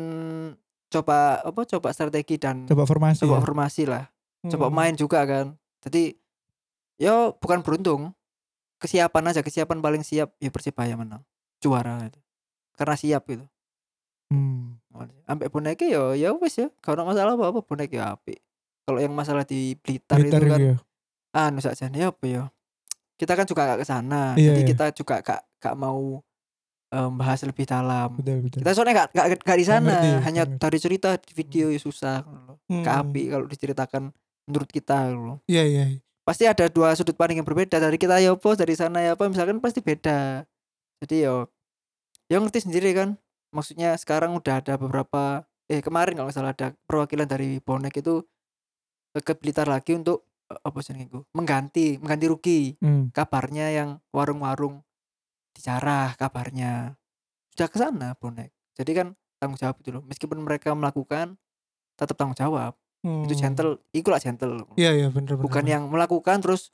[0.88, 3.22] coba apa coba strategi dan Coba formasi.
[3.22, 3.41] coba ya.
[3.41, 4.04] formasi lah
[4.46, 4.76] coba Hmm.
[4.76, 6.15] main juga kan jadi
[6.96, 8.15] ya bukan beruntung
[8.78, 11.22] kesiapan aja kesiapan paling siap ya persibaya menang
[11.60, 12.18] juara itu
[12.74, 13.46] karena siap gitu
[14.26, 14.82] Hmm.
[15.24, 18.39] sampai boneka ya ya wes ya kalau masalah apa apa bonek ya api
[18.82, 20.76] kalau yang masalah di Blitar, Blitar itu kan iya.
[21.32, 22.44] anu saja ya apa ya
[23.15, 24.67] kita kan juga gak ke sana Iya, jadi iya.
[24.67, 26.19] kita juga gak gak mau
[26.89, 28.60] em, bahas lebih dalam Betul betul.
[28.60, 30.60] kita soalnya gak, gak, gak di sana ngerti, hanya ngerti.
[30.60, 32.17] dari cerita di video ya susah
[32.65, 32.82] Hmm.
[32.82, 34.04] ke api kalau diceritakan
[34.45, 35.86] menurut kita loh Iya iya.
[36.21, 39.25] pasti ada dua sudut pandang yang berbeda dari kita ya apa dari sana ya apa
[39.25, 40.41] misalkan pasti beda
[40.97, 41.36] jadi yo
[42.25, 47.23] ya ngerti sendiri kan maksudnya sekarang udah ada beberapa eh kemarin kalau salah ada perwakilan
[47.23, 48.25] dari bonek itu
[49.15, 53.10] ke Blitar lagi untuk eh, apa sih itu mengganti mengganti rugi Hmm.
[53.10, 54.81] kabarnya yang warung-warung
[55.51, 56.99] dijarah kabarnya
[57.49, 61.39] sudah ke sana bonek jadi kan tanggung jawab itu loh meskipun mereka melakukan
[61.93, 63.39] tetap tanggung jawab itu Hmm.
[63.39, 65.45] gentle itu lah gentle Iya iya bener bener.
[65.45, 65.73] bukan bener.
[65.73, 66.73] yang melakukan terus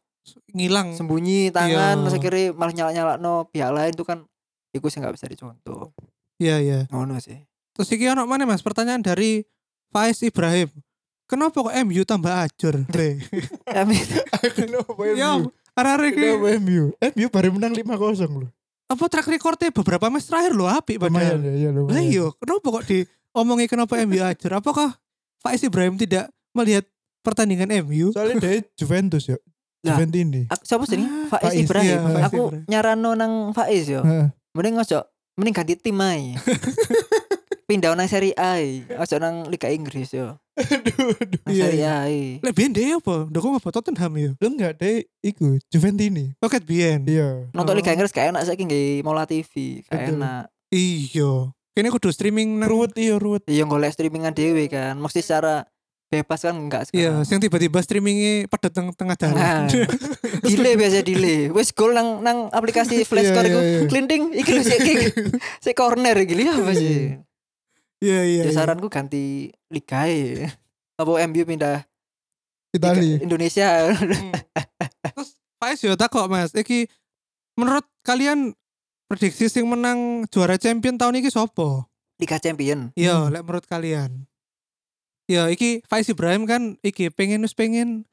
[0.49, 0.93] ngilang.
[0.93, 2.01] sembunyi tangan Iya.
[2.01, 4.23] terus akhirnya malah nyala nyala no pihak lain itu kan
[4.71, 5.91] itu sih nggak bisa dicontoh
[6.37, 6.79] Iya iya.
[6.87, 7.37] ngono sih
[7.71, 8.59] Terus iki ono mana Mas?
[8.59, 9.47] Pertanyaan dari
[9.87, 10.67] Faiz Ibrahim.
[11.31, 12.27] Kenapa kok MU tambah.
[13.65, 14.03] Ya, Mi-
[14.59, 15.47] Kenapa ya, MU?
[15.73, 16.83] arek Kenapa MU?
[16.91, 17.87] MU baru menang 5-0
[18.27, 18.51] loh.
[18.85, 21.39] apa track recordnya beberapa match terakhir lo apik Lumayan padahal.
[21.41, 22.03] ya, iya Lah lumayan.
[22.03, 24.51] iya, kenapa kok diomongin kenapa MU ajur?
[24.53, 24.99] Apakah
[25.39, 26.83] Faiz Ibrahim tidak melihat
[27.21, 28.11] pertandingan MU?
[28.11, 29.39] Soalnya dia Juventus ya.
[29.81, 29.95] Lah.
[29.95, 30.45] Juventini.
[30.45, 32.63] aku siapa sih ini Ah, Faiz Faiz, Ibrahim iya, Faiz aku Ibrahim.
[32.67, 34.27] nyarano nang Faiz yo Heeh.
[34.51, 34.99] mending ngojo
[35.33, 36.35] mending ganti tim aja
[37.71, 38.59] pindah nang Serie A
[38.97, 41.39] ojo nang Liga Inggris yo Aduh, aduh.
[41.41, 41.93] nang Iya, Serie iya.
[41.97, 42.11] A.
[42.41, 43.15] Lek biyen dhewe apa?
[43.25, 44.29] Ndukung apa Tottenham ya?
[44.35, 46.35] Lu enggak deh iku Juventini.
[46.37, 47.01] Oke biyen.
[47.03, 47.47] Iya.
[47.49, 47.77] nonton Oh.
[47.77, 51.55] Liga Inggris kayak enak saiki nggih Mola TV kayak enak Iya.
[51.71, 53.47] Kene kudu streaming nang Ruwet iya ruwet.
[53.47, 55.63] iya golek streamingan dewe kan mesti secara
[56.07, 59.31] bebas kan enggak Iya, sekarang sing tiba-tiba streamingnya pada teng tengah Nah,
[59.63, 59.87] dalan.
[60.43, 61.47] delay biasa delay.
[61.47, 63.79] Wes gol nang nang aplikasi flash Iya, score iya, iku iya.
[63.87, 64.99] klinting iki lho sik kick.
[65.63, 67.15] Sik corner iki lho apa sih?
[68.01, 68.41] Iya iya.
[68.43, 68.53] Ya iya.
[68.53, 70.49] saranku ganti liga ae.
[70.97, 71.85] Apa MU pindah
[72.71, 73.21] Liga Itali.
[73.21, 73.93] Indonesia.
[73.93, 74.31] Hmm.
[75.05, 76.89] Terus Faiz yo takok Mas, iki
[77.53, 78.57] menurut kalian
[79.05, 81.85] prediksi sing menang juara champion tahun ini sopo?
[82.17, 82.89] Liga Champion.
[82.93, 83.29] Iya, Hmm.
[83.29, 84.25] lek menurut kalian.
[85.25, 88.05] Iya, iki Faiz Ibrahim kan iki pengen wis pengen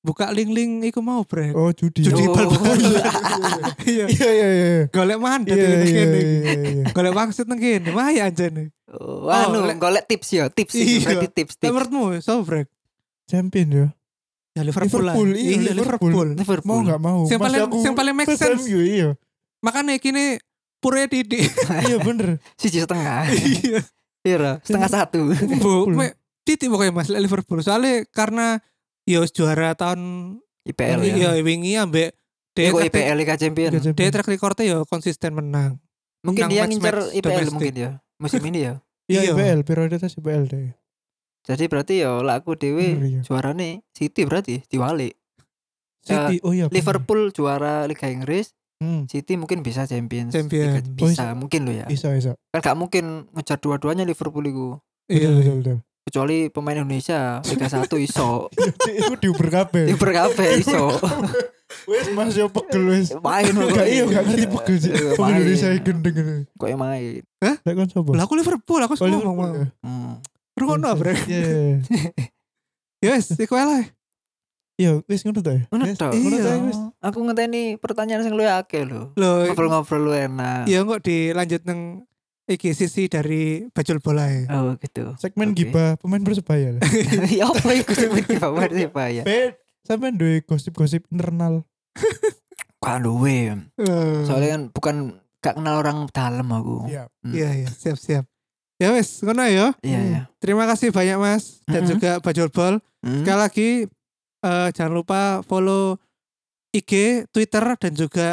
[0.00, 1.50] buka link-link iku mau, Brek.
[1.52, 2.02] Oh judi.
[2.02, 2.34] Judi Oh.
[2.34, 2.78] bal-balan.
[3.86, 4.06] Iya.
[4.10, 4.82] Iya iya iya.
[4.90, 6.18] Golek mandat Iya iki iya kene.
[6.18, 6.52] iya.
[6.56, 6.84] iya.
[6.90, 8.74] Golek wangsit nang kene, maya anjene.
[8.86, 11.02] Oh, anu lek- golek tips ya, tips Iya.
[11.02, 11.70] berarti tips tips.
[11.74, 12.70] menurutmu sopo, Brek?
[13.26, 13.86] Champion ya.
[14.54, 15.14] Ya Liverpool, lah.
[15.18, 16.10] Liverpool, iya, Iya, Liverpool.
[16.14, 16.28] Liverpool.
[16.38, 16.70] Liverpool.
[16.70, 17.20] Mau nggak mau.
[17.26, 18.62] Yang paling- yang paling make sense.
[18.62, 19.10] MU iya.
[19.60, 20.38] Makanya kini
[20.78, 21.50] pure titik.
[21.84, 23.26] iya bener Siji setengah.
[23.34, 23.80] Iya.
[24.22, 25.34] Iya, setengah satu.
[25.58, 25.90] Bu,
[26.42, 27.58] titik pokoknya Mas Liverpool.
[27.60, 28.62] Soalnya karena
[29.02, 30.00] ya juara tahun
[30.62, 31.42] IPL iya ya.
[31.42, 32.10] wingi ambek
[32.50, 33.70] dia IPL Liga Champion.
[33.76, 35.78] Dia track recordnya ya konsisten menang.
[36.22, 37.90] Mungkin Menang dia ngincer IPL mungkin ya.
[38.16, 38.74] Musim ini ya.
[39.12, 39.32] iya Iya.
[39.32, 40.70] IPL prioritas IPL deh
[41.42, 43.20] Jadi berarti ya lah aku dewe Bener, iya.
[43.22, 45.14] juara nih City berarti diwali.
[46.02, 46.74] City oh iya bener.
[46.76, 50.30] Liverpool juara Liga Inggris, Hmm, City mungkin bisa Champions.
[50.30, 50.68] Champion.
[50.68, 51.86] Liga- Oh, bisa mungkin lo ya.
[51.86, 54.68] bisa bisa Kan gak mungkin ngejar dua-duanya Liverpool itu.
[55.06, 55.32] Iya.
[55.32, 58.46] betul betul Kecuali pemain Indonesia Liga 1 iso.
[59.00, 60.92] Itu diuber kabeh Di kabeh iso.
[61.84, 63.82] wes mas yo pegel wes Main kok.
[63.82, 65.34] Iya gak ngerti pegel sih Iya, Pemain.
[65.34, 66.16] Indonesia yang gendeng
[66.52, 67.22] Kok yang main.
[67.42, 69.66] Lek kan sopo Lah aku Liverpool, aku Oh, ngomong ya.
[69.80, 70.14] Hmm.
[70.54, 71.14] Rungokno bre.
[71.26, 71.82] Iya
[73.04, 73.84] Yes, iku ae lah.
[74.76, 76.12] Iya wes ngono ta ya Ngono Yes, tok.
[76.12, 76.62] ngono ta, Iya.
[76.62, 76.78] wes.
[77.02, 79.10] Aku ngenteni pertanyaan sing luwih akeh lho.
[79.14, 80.64] Ngobrol-ngobrol lu enak.
[80.66, 82.04] ya kok dilanjut nang
[82.46, 84.46] iki sisi dari bajul bola ya.
[84.54, 85.18] Oh gitu.
[85.18, 85.66] segmen Oke.
[85.66, 86.78] gibah pemain persebaya
[87.32, 89.26] ya apa iku sing iki Pak siapa ya?
[89.26, 91.62] Bet sampai duwe gosip-gosip internal
[92.82, 93.50] Kan duwe.
[93.74, 94.96] Eh, Soalnya kan bukan
[95.40, 96.86] gak kenal orang dalam aku.
[96.86, 97.32] Iya Hmm.
[97.32, 98.24] Iya iya, siap siap.
[98.76, 99.72] Ya wes, ngono ya.
[99.80, 100.06] Iya Hmm.
[100.06, 100.20] iya.
[100.36, 101.90] Terima kasih banyak Mas dan Mm-mm.
[101.92, 102.78] juga Bajul Bol.
[103.00, 103.22] Hmm.
[103.22, 103.68] Sekali lagi
[104.40, 105.98] eh, jangan lupa follow
[106.70, 106.92] IG,
[107.28, 108.28] Twitter dan juga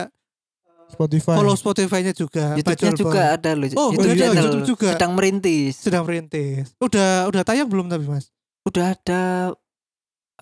[0.85, 3.65] Spotify follow Spotify-nya juga YouTube-nya juga ada loh.
[3.73, 4.89] Oh, YouTube iya, channel YouTube juga.
[4.93, 5.73] sedang merintis.
[5.79, 6.77] Sedang merintis.
[6.77, 8.29] Udah udah tayang belum tapi Mas?
[8.61, 9.21] Udah ada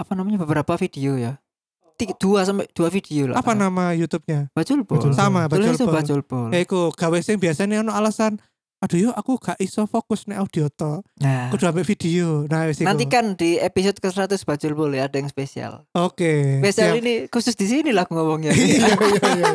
[0.01, 1.37] apa namanya beberapa video ya.
[1.95, 3.37] Tiga, dua sampai dua video lah.
[3.37, 4.49] Apa nama YouTube-nya?
[4.57, 5.13] Bol.
[5.13, 5.85] Sama Tulisnya
[6.25, 6.49] Bol.
[6.49, 8.41] Ya iku gawe sing biasanya ono alasan
[8.81, 11.05] aduh yo aku gak iso fokus nek audio to.
[11.21, 12.49] Nah, Kudu ambek video.
[12.49, 12.89] Nah, wis iku.
[12.89, 15.85] nanti kan di episode ke-100 Bajul Bol ya ada yang spesial.
[15.93, 16.57] Oke.
[16.65, 17.01] Spesial siap.
[17.05, 18.49] ini khusus di sini lah aku ngomongnya.
[18.57, 19.51] iya iya iya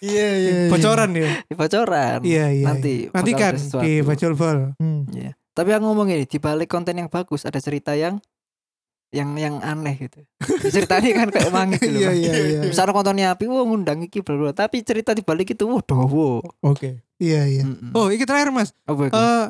[0.00, 1.30] iya iya iya Bocoran ya.
[1.50, 2.18] Bocoran.
[2.22, 2.66] Iya iya.
[2.70, 4.78] Nanti Nanti kan di Bajul Bol.
[4.78, 5.02] Hmm.
[5.10, 5.34] Iya.
[5.50, 8.22] Tapi aku ngomong ini di balik konten yang bagus ada cerita yang
[9.10, 10.22] yang yang aneh gitu.
[10.70, 11.98] Ceritanya kan kayak emang gitu loh.
[11.98, 12.60] Iya iya iya.
[12.62, 14.50] Misalnya kontennya api, wah ngundang iki bla bla.
[14.54, 16.40] Tapi cerita di balik itu wah dawa.
[16.62, 17.62] oke Iya iya.
[17.66, 17.92] Mm-mm.
[17.92, 18.70] Oh, ini terakhir Mas.
[18.86, 19.12] apa itu?
[19.12, 19.46] Eh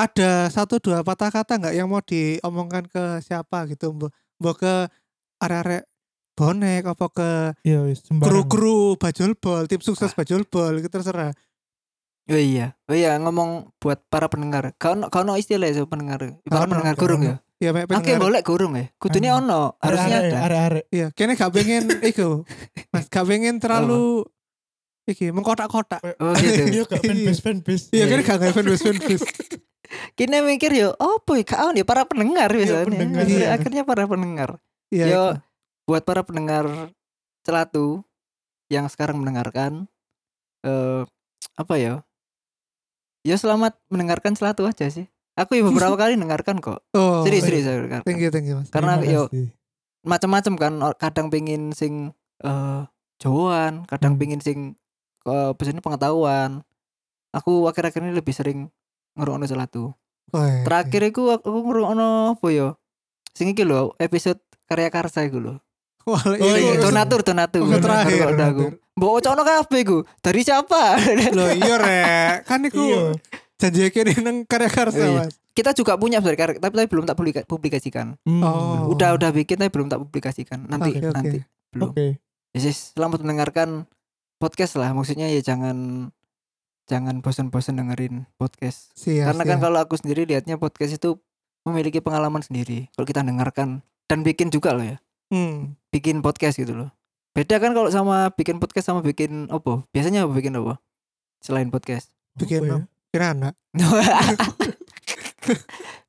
[0.00, 4.74] ada satu dua patah kata nggak yang mau diomongkan ke siapa gitu, Mbok Mbok ke
[5.40, 5.84] arek-arek
[6.40, 7.30] bonek apa ke
[7.68, 10.24] iya kru-kru bajul bol, tim sukses Ah.
[10.24, 11.36] bajul bol, gitu terserah.
[12.30, 12.78] Oh iya.
[12.88, 14.72] Oh iya ngomong buat para pendengar.
[14.80, 16.38] Kau kau no istilah ya so, pendengar.
[16.46, 17.20] Para pendengar ono.
[17.26, 17.36] ya.
[17.60, 18.20] Ya mek Oke pendengar.
[18.24, 18.88] boleh gurung ya.
[18.96, 19.44] Kudunya Anu.
[19.44, 20.38] ono, harusnya ada.
[20.48, 22.48] arek-arek Iya, kene gak pengen iku.
[22.88, 24.24] Mas gak pengen terlalu
[25.04, 26.00] iki mengkotak-kotak.
[26.16, 26.62] Oh gitu.
[26.72, 28.96] iya gak fan base fan base Iya, kene gak gak fan fan
[30.14, 32.86] Kini mikir yo, apa ya kau ya para pendengar biasanya.
[32.86, 33.48] pendengar, Akhirnya- iya.
[33.52, 34.50] Akhirnya para pendengar.
[34.88, 35.04] Iya.
[35.04, 35.38] Yo, iku.
[35.84, 36.64] buat para pendengar
[37.42, 38.06] celatu
[38.70, 39.84] yang sekarang mendengarkan
[40.62, 41.02] eh
[41.58, 41.94] apa ya?
[43.20, 45.10] Ya selamat mendengarkan celatu aja sih.
[45.40, 46.84] Aku ya beberapa kali mendengarkan kok.
[46.92, 47.24] Oh.
[47.24, 47.48] Serius iya.
[47.48, 48.04] serius saya dengarkan.
[48.04, 48.68] Thank you, thank you, Mas.
[48.68, 49.32] Karena yo
[50.00, 52.82] macam-macam kan kadang pengen sing eh
[53.20, 54.20] jauhan, kadang Hmm.
[54.20, 54.58] pengen sing
[55.20, 56.64] ke pesannya pengetahuan.
[57.32, 58.68] Aku akhir-akhir ini lebih sering
[59.14, 59.92] ngerungokno celatu.
[60.32, 60.64] Oh, iya.
[60.64, 62.68] Terakhir iku aku aku ngerungokno apa ya?
[63.36, 65.54] Sing iki lho, episode karya karsa iku lho.
[66.08, 66.80] Wah, Oh, iya, iya, iya.
[66.80, 67.60] donatur, donatur.
[67.60, 68.32] Oh, terakhir.
[68.96, 69.98] Mbok ocokno kabeh iku.
[70.24, 70.96] Dari siapa?
[71.36, 72.48] Loh, iya rek.
[72.48, 73.00] Kan iku iya
[73.60, 73.92] janji
[74.24, 75.28] nang karya karsa, Iya.
[75.28, 75.36] Mas.
[75.50, 78.16] Kita juga punya sebenarnya tapi, tapi belum tak publika- publikasikan.
[78.24, 78.40] Hmm.
[78.40, 78.94] Oh.
[78.96, 80.64] Udah udah bikin tapi belum tak publikasikan.
[80.64, 81.14] Nanti Oke, oke.
[81.14, 81.38] nanti
[81.70, 81.90] belum.
[81.92, 82.06] oke
[82.50, 83.84] Ya sis, selamat mendengarkan
[84.40, 84.90] podcast lah.
[84.90, 86.08] Maksudnya ya jangan
[86.88, 88.90] jangan bosan-bosan dengerin podcast.
[88.98, 89.30] Siap.
[89.30, 89.64] Karena kan siap.
[89.68, 91.20] kalau aku sendiri lihatnya podcast itu
[91.62, 92.90] memiliki pengalaman sendiri.
[92.96, 94.96] Kalau kita dengarkan dan bikin juga loh ya.
[95.30, 95.78] Hmm.
[95.94, 96.90] Bikin podcast gitu loh.
[97.30, 99.86] Beda kan kalau sama bikin podcast sama bikin apa?
[99.94, 100.82] Biasanya apa bikin apa?
[101.38, 102.10] Selain podcast.
[102.34, 102.99] Bikin Apa ya?
[103.10, 103.54] Kira anak.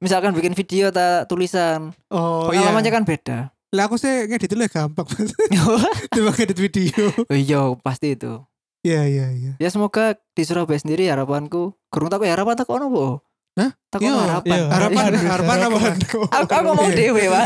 [0.01, 2.97] Misalkan bikin video atau tulisan, Oh pengalamannya iya.
[2.97, 3.37] kan beda.
[3.71, 5.31] Lah aku sih ngedit dulu ya gampang Mas.
[6.13, 7.05] Cuma ngedit video.
[7.15, 8.41] oh iya, pasti itu.
[8.81, 9.51] Iya iya iya.
[9.57, 11.73] Ya semoga di Surabaya sendiri harapanku.
[11.89, 13.05] Kurang tak ya harapan tak ono po.
[13.51, 13.71] Hah?
[13.89, 14.57] Tak Iya, ono harapan.
[14.57, 15.79] Iya, Harapan, iya, harapan apa?
[16.07, 17.45] Aku, aku ngomong dewe, Pak.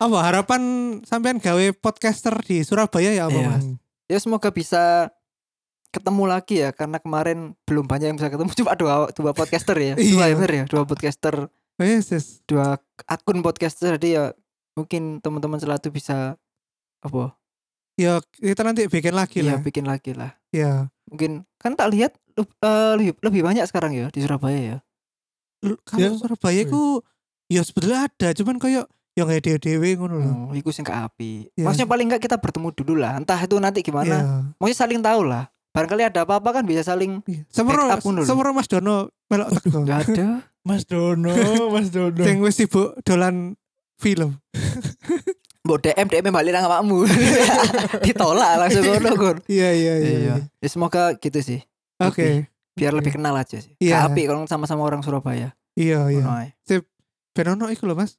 [0.00, 0.60] Apa harapan
[1.04, 3.48] sampean gawe podcaster di Surabaya ya apa Iya.
[3.48, 3.64] Mas?
[4.06, 5.10] Ya semoga bisa
[5.96, 9.94] ketemu lagi ya karena kemarin belum banyak yang bisa ketemu cuma dua dua podcaster ya.
[9.96, 10.36] Dua Iya.
[10.36, 12.26] ya ya, dua podcaster, Yes, yes.
[12.44, 14.24] dua akun podcaster jadi ya
[14.72, 16.36] mungkin teman-teman selatu bisa
[17.00, 17.32] apa?
[17.96, 19.58] Ya kita nanti bikin lagi Iya, lah.
[19.58, 20.36] bikin lagi lah.
[20.52, 20.92] Ya.
[21.08, 24.78] Mungkin kan tak lihat eh, lebih lebih banyak sekarang ya di Surabaya ya.
[25.82, 26.12] Kalau Ya.
[26.12, 27.00] Surabaya ku
[27.48, 28.84] ya sebetulnya ada, cuman kayak
[29.16, 30.34] yang kayak dewe-dewe ngono loh.
[30.48, 31.48] Oh, iku sing api.
[31.56, 31.64] Iya.
[31.64, 33.16] Maksudnya paling enggak kita bertemu dulu lah.
[33.16, 34.12] Entah itu nanti gimana.
[34.12, 34.28] Iya.
[34.60, 35.48] Maksudnya saling tahu lah.
[35.76, 37.44] Barangkali ada apa-apa kan bisa saling Iya.
[37.52, 38.24] Ngono lho.
[38.24, 39.84] semero Mas Dono melok teko.
[39.84, 40.28] nggak ada
[40.68, 41.30] Mas Dono,
[41.70, 42.24] Mas Dono.
[42.24, 43.54] Sing wis sibuk dolan
[44.00, 44.34] film.
[45.66, 47.06] Mbok DM DM balik nang awakmu.
[48.06, 49.42] Ditolak langsung ngono.
[49.46, 49.94] Iya iya iya.
[49.98, 50.18] Iya.
[50.22, 50.34] iya.
[50.62, 51.60] Ya, semoga gitu sih.
[52.02, 52.50] Oke.
[52.78, 53.74] Biar lebih kenal aja sih.
[53.78, 54.06] Iya.
[54.06, 54.10] Iya.
[54.10, 55.54] Api kalau sama-sama orang Surabaya.
[55.74, 56.22] Iya iya.
[56.22, 56.48] Ngono ae.
[57.36, 58.16] Ben ono iku lho Mas.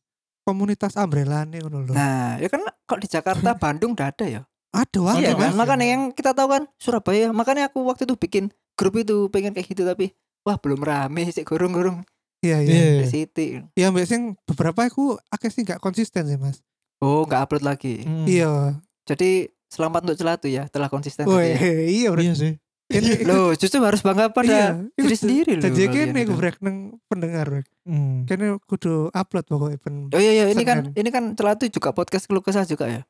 [0.47, 1.91] Komunitas umbrella nih ngono lho.
[1.95, 4.41] Nah, ya kan kok di Jakarta, Bandung udah ada ya.
[4.77, 5.49] Ada wae iya kan?
[5.49, 5.57] Mas.
[5.57, 7.33] Makanya yang kita tahu kan Surabaya.
[7.33, 10.13] Makanya aku waktu itu bikin grup itu pengen kayak gitu tapi
[10.45, 12.05] wah belum rame sih gurung-gurung
[12.45, 12.73] Iya iya.
[12.73, 13.01] Iya.
[13.01, 13.45] di City.
[13.73, 16.61] Ya mbak sing beberapa aku akeh sih nggak konsisten sih Mas.
[17.01, 18.05] Oh, nggak upload lagi.
[18.05, 18.29] Hmm.
[18.29, 18.77] Iya.
[19.09, 21.25] Jadi selamat untuk celatu ya, telah konsisten.
[21.25, 21.73] Woi, tadi ya.
[21.97, 22.09] iya.
[22.13, 22.53] Iya sih.
[22.87, 25.63] Ini Loh, justru harus bangga pada diri sendiri loh.
[25.65, 27.67] Jadi kene aku brek nang pendengar brek.
[27.83, 28.23] Hmm.
[28.23, 29.95] Kene kudu upload pokoknya ben.
[30.13, 33.01] Oh iya iya ini kan ini kan celatu juga podcast keluh kesah juga ya.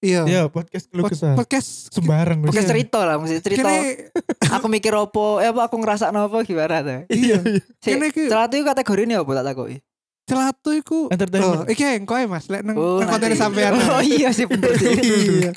[0.00, 0.24] Iya.
[0.24, 1.36] Iya, podcast keluh kesah.
[1.36, 2.72] Podcast Sembarang Podcast Iya.
[2.72, 3.68] cerita lah, mesti cerita.
[3.68, 4.08] Kene
[4.56, 7.00] Aku mikir opo, eh apa aku ngerasa apa gimana tuh.
[7.10, 7.36] iya.
[7.84, 9.78] Si, Kene iki celatu itu kategori ini apa tak takoki?
[10.24, 11.66] celatu iku Oh, Entertainment.
[11.66, 13.74] iki yang koe Mas, lek nang Oh, konten sampean.
[13.90, 14.94] Oh iya sih bener sih.
[14.94, 15.50] Iya.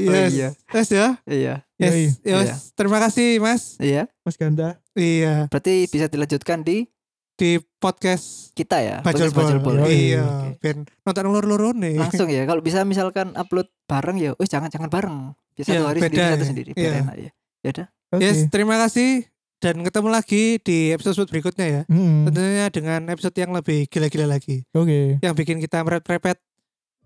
[0.00, 0.30] Yes.
[0.32, 0.48] iya.
[0.72, 1.06] Yes ya.
[1.22, 1.54] Iya.
[1.76, 1.92] Yes.
[2.24, 2.36] Iya.
[2.42, 2.72] Yes.
[2.72, 3.76] Terima kasih Mas.
[3.76, 4.08] Iya.
[4.24, 4.80] Mas Ganda.
[4.96, 5.46] Iya.
[5.46, 6.88] Berarti bisa dilanjutkan di
[7.36, 8.96] Di podcast kita ya.
[9.04, 9.76] Podcast Bajul Bol.
[9.76, 9.92] Bol.
[9.92, 10.24] Iya.
[10.56, 10.60] Oke.
[10.64, 12.00] Ben nonton loro-loro nih.
[12.00, 12.48] Langsung ya.
[12.48, 15.36] Kalau bisa misalkan upload bareng ya, oh jangan jangan bareng.
[15.52, 16.48] Bisa Iya, satu hari beda sendiri satu ya.
[16.48, 16.70] sendiri.
[16.72, 16.90] Iya.
[17.04, 17.30] Enak ya.
[17.60, 17.86] Ya udah.
[18.16, 18.22] Oke.
[18.24, 19.28] Yes, terima kasih
[19.60, 21.82] dan ketemu lagi di episode berikutnya ya.
[21.88, 22.24] Hmm.
[22.28, 24.64] Tentunya dengan episode yang lebih gila-gila lagi.
[24.72, 25.20] Oke.
[25.20, 26.40] Yang bikin kita meret-repet